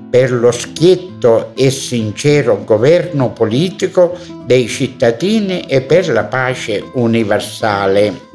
[0.09, 4.17] per lo schietto e sincero governo politico
[4.47, 8.28] dei cittadini e per la pace universale.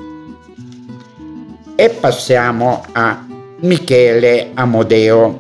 [1.76, 3.26] E passiamo a
[3.62, 5.40] Michele Amodeo.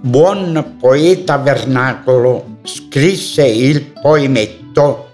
[0.00, 5.10] Buon poeta vernacolo, scrisse il poemetto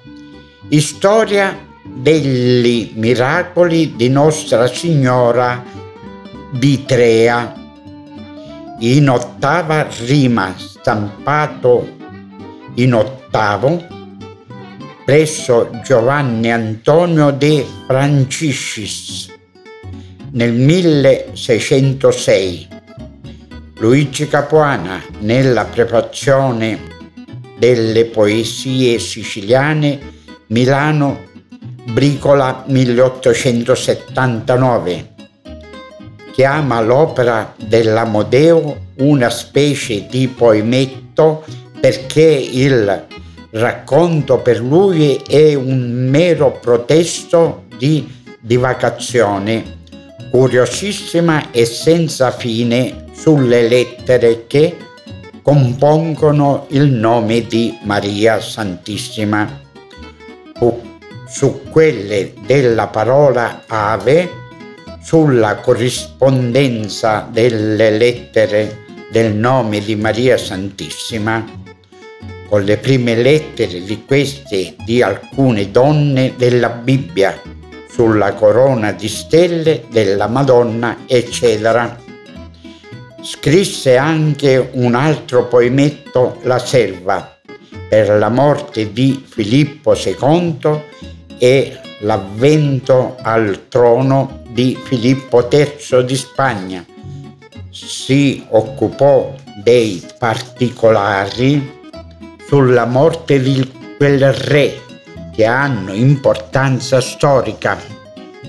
[0.80, 5.62] Storia degli miracoli di Nostra Signora
[6.50, 7.54] di Trea
[8.78, 11.86] in ottava rima stampato
[12.76, 14.01] in ottavo
[15.04, 19.30] presso Giovanni Antonio de Franciscis
[20.32, 22.68] nel 1606.
[23.78, 26.78] Luigi Capuana nella prefazione
[27.58, 30.00] delle poesie siciliane
[30.46, 31.30] Milano
[31.84, 35.10] Bricola 1879
[36.32, 41.44] chiama l'opera dell'Amodeo una specie di poemetto
[41.80, 43.06] perché il
[43.52, 49.80] racconto per lui è un mero protesto di divagazione,
[50.30, 54.76] curiosissima e senza fine sulle lettere che
[55.42, 59.60] compongono il nome di Maria Santissima.
[61.26, 64.40] Su quelle della parola ave
[65.02, 71.60] sulla corrispondenza delle lettere del nome di Maria Santissima
[72.52, 77.40] con le prime lettere di queste di alcune donne della Bibbia
[77.90, 81.98] sulla corona di stelle della Madonna, eccetera.
[83.22, 87.38] Scrisse anche un altro poemetto, La Serva,
[87.88, 90.82] per la morte di Filippo II
[91.38, 96.84] e l'avvento al trono di Filippo III di Spagna.
[97.70, 101.80] Si occupò dei particolari
[102.52, 103.66] sulla morte di
[103.96, 104.78] quel re
[105.34, 107.78] che hanno importanza storica.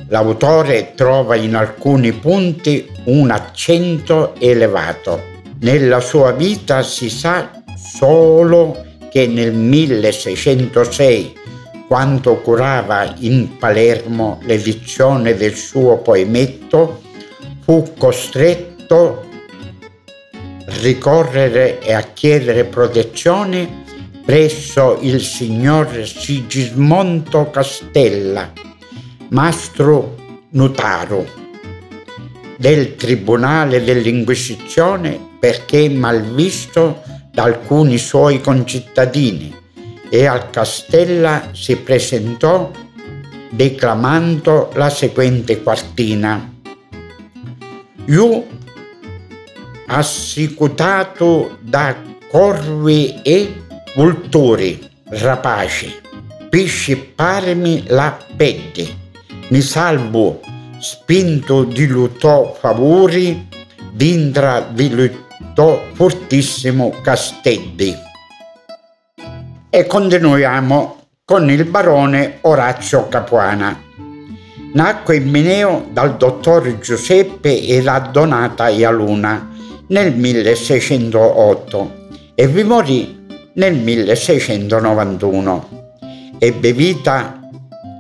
[0.10, 5.22] L'autore trova in alcuni punti un accento elevato.
[5.62, 8.76] Nella sua vita si sa solo
[9.10, 11.36] che nel 1606
[11.88, 17.02] quando curava in Palermo l'edizione del suo poemetto,
[17.62, 19.30] fu costretto
[20.68, 23.83] a ricorrere e a chiedere protezione
[24.26, 28.52] presso il signor Sigismondo Castella,
[29.30, 30.16] mastro
[30.52, 31.26] notaro
[32.58, 37.02] del Tribunale dell'Inquisizione perché malvisto
[37.32, 39.54] da alcuni suoi concittadini
[40.10, 42.72] e al Castella si presentò
[43.50, 46.52] declamando la seguente quartina.
[48.06, 48.46] Io,
[49.88, 53.63] assicutato da corvi e
[53.96, 55.94] vulturi rapaci,
[56.50, 58.88] piscipparmi la pette,
[59.50, 60.40] mi salvo
[60.80, 63.48] spinto di lutò favori,
[63.92, 67.96] d'indra di lutò fortissimo Castelli.
[69.70, 73.80] E continuiamo con il barone Orazio Capuana.
[74.74, 79.52] Nacque in Mineo dal dottor Giuseppe e da Donata Ialuna
[79.88, 82.02] nel 1608
[82.34, 83.23] e vi morì
[83.54, 85.70] nel 1691.
[86.40, 87.40] Ebbe vita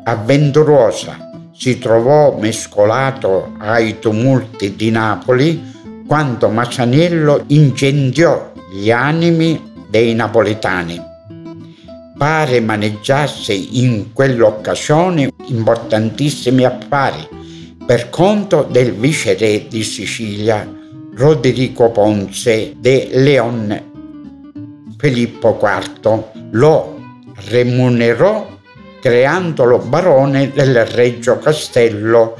[0.03, 5.71] avventurosa, si trovò mescolato ai tumulti di Napoli
[6.05, 11.11] quando Masaniello incendiò gli animi dei napoletani
[12.23, 17.27] pare maneggiasse in quell'occasione importantissimi affari
[17.85, 20.65] per conto del viceré di Sicilia
[21.15, 23.92] Roderico Ponce de Leon
[25.03, 26.23] Filippo IV.
[26.51, 26.97] Lo
[27.49, 28.47] remunerò
[29.01, 32.37] creandolo barone del Reggio Castello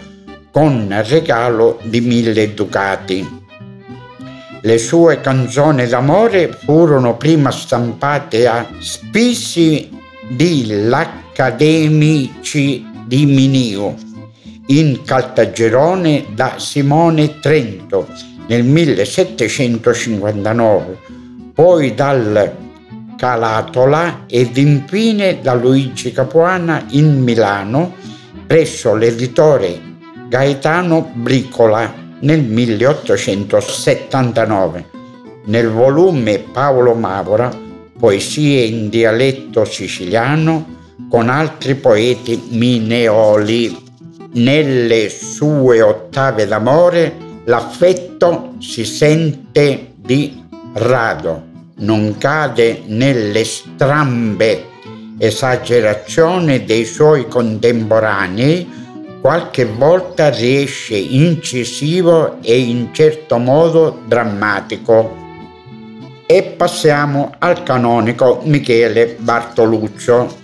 [0.49, 3.41] con regalo di mille ducati.
[4.61, 9.89] Le sue canzoni d'amore furono prima stampate a Spisi
[10.29, 13.93] di l'Accademici di Minio
[14.67, 18.07] in Caltagirone da Simone Trento
[18.47, 21.22] nel 1759,
[21.53, 22.55] poi dal
[23.15, 27.93] Calatola ed infine da Luigi Capuana in Milano
[28.47, 29.79] presso l'editore
[30.27, 34.89] Gaetano Bricola nel 1879.
[35.45, 37.51] Nel volume Paolo Mavora,
[37.99, 43.81] Poesie in dialetto siciliano, con altri poeti mineoli.
[44.33, 47.13] Nelle sue ottave d'amore
[47.45, 50.42] l'affetto si sente di
[50.73, 54.65] rado non cade nelle strambe
[55.17, 58.81] esagerazioni dei suoi contemporanei,
[59.21, 65.21] qualche volta riesce incisivo e in certo modo drammatico.
[66.25, 70.41] E passiamo al canonico Michele Bartoluccio.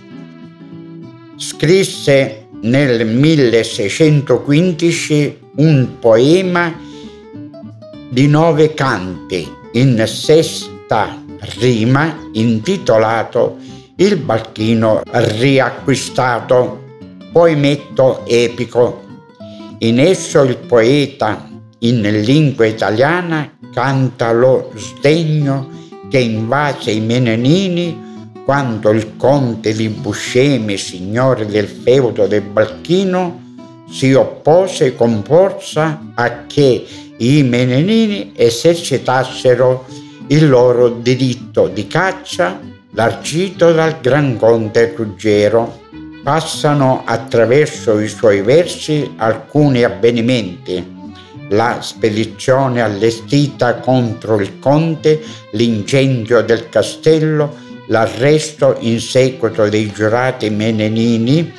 [1.36, 6.78] Scrisse nel 1615 un poema
[8.10, 11.22] di nove canti in sesta
[11.58, 13.58] rima intitolato
[13.96, 16.82] Il Balchino riacquistato,
[17.32, 19.04] poemetto epico.
[19.78, 21.48] In esso il poeta,
[21.80, 25.68] in lingua italiana, canta lo sdegno
[26.08, 28.08] che invase i Menenini
[28.44, 33.48] quando il conte di Buscemi, signore del feudo del Balchino,
[33.88, 36.86] si oppose con forza a che
[37.22, 39.84] i Menenini esercitassero
[40.28, 42.58] il loro diritto di caccia
[42.92, 45.80] largito dal Gran Conte Ruggero.
[46.22, 50.98] Passano attraverso i suoi versi alcuni avvenimenti.
[51.50, 55.20] La spedizione allestita contro il conte,
[55.52, 57.54] l'incendio del castello,
[57.88, 61.52] l'arresto in seguito dei giurati menenini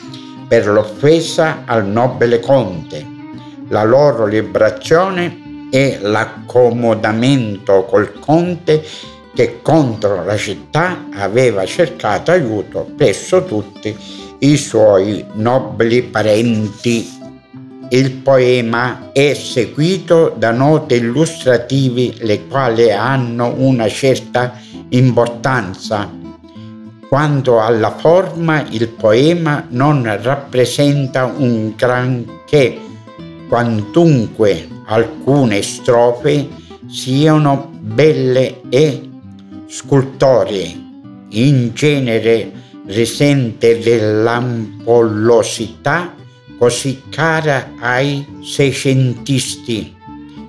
[0.48, 3.06] per l'offesa al nobile conte,
[3.68, 8.84] la loro liberazione e l'accomodamento col conte
[9.34, 13.96] che contro la città aveva cercato aiuto presso tutti
[14.40, 17.20] i suoi nobili parenti.
[17.90, 26.10] Il poema è seguito da note illustrativi le quali hanno una certa importanza.
[27.08, 32.80] Quanto alla forma, il poema non rappresenta un granché,
[33.50, 36.48] quantunque alcune strofe
[36.88, 39.10] siano belle e
[39.66, 40.80] scultoree,
[41.30, 42.52] in genere
[42.86, 46.14] risente dell'ampollosità
[46.58, 49.96] così cara ai seicentisti.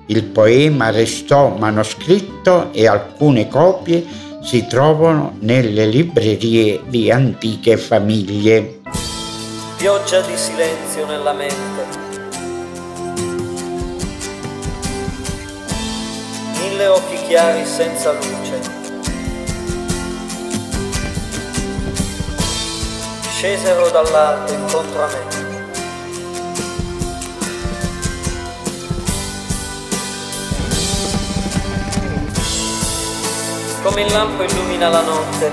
[0.07, 4.05] Il poema restò manoscritto e alcune copie
[4.41, 8.81] si trovano nelle librerie di antiche famiglie.
[9.77, 12.02] Pioggia di silenzio nella mente.
[16.83, 18.59] Mille occhi chiari senza luce.
[23.29, 25.41] scesero dall'alto incontro a me.
[33.81, 35.51] Come il lampo illumina la notte,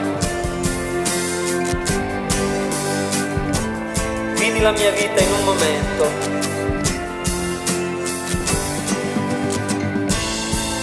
[4.34, 6.29] vidi la mia vita in un momento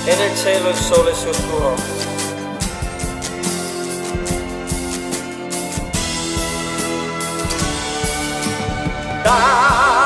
[0.10, 1.76] e nel cielo il sole si oscurò.
[9.24, 9.97] dalle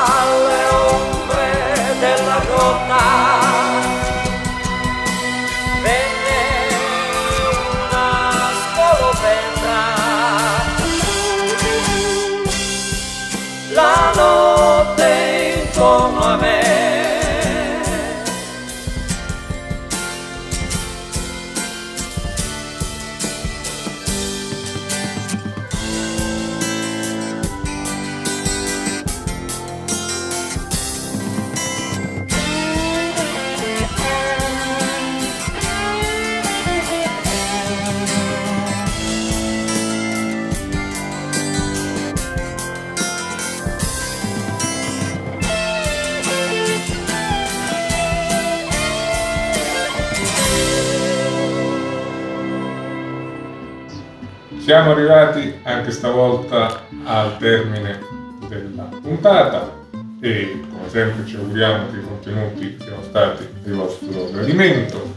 [54.72, 58.00] Siamo arrivati anche stavolta al termine
[58.48, 59.70] della puntata
[60.18, 65.12] e come sempre ci auguriamo che i contenuti siano stati di vostro gradimento.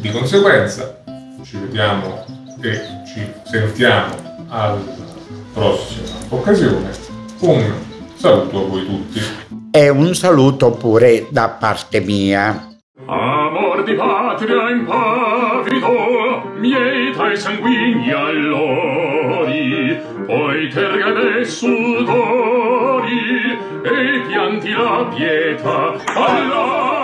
[0.00, 1.02] Di conseguenza
[1.42, 2.24] ci vediamo
[2.62, 4.14] e ci sentiamo
[4.48, 4.80] alla
[5.52, 6.90] prossima occasione.
[7.40, 7.70] Un
[8.14, 9.20] saluto a voi tutti.
[9.72, 12.66] E un saluto pure da parte mia.
[13.04, 15.33] Amor di patria impavido,
[17.34, 23.08] e sanguigni allori, poi terga sudori,
[23.82, 27.03] e pianti la pietà allora.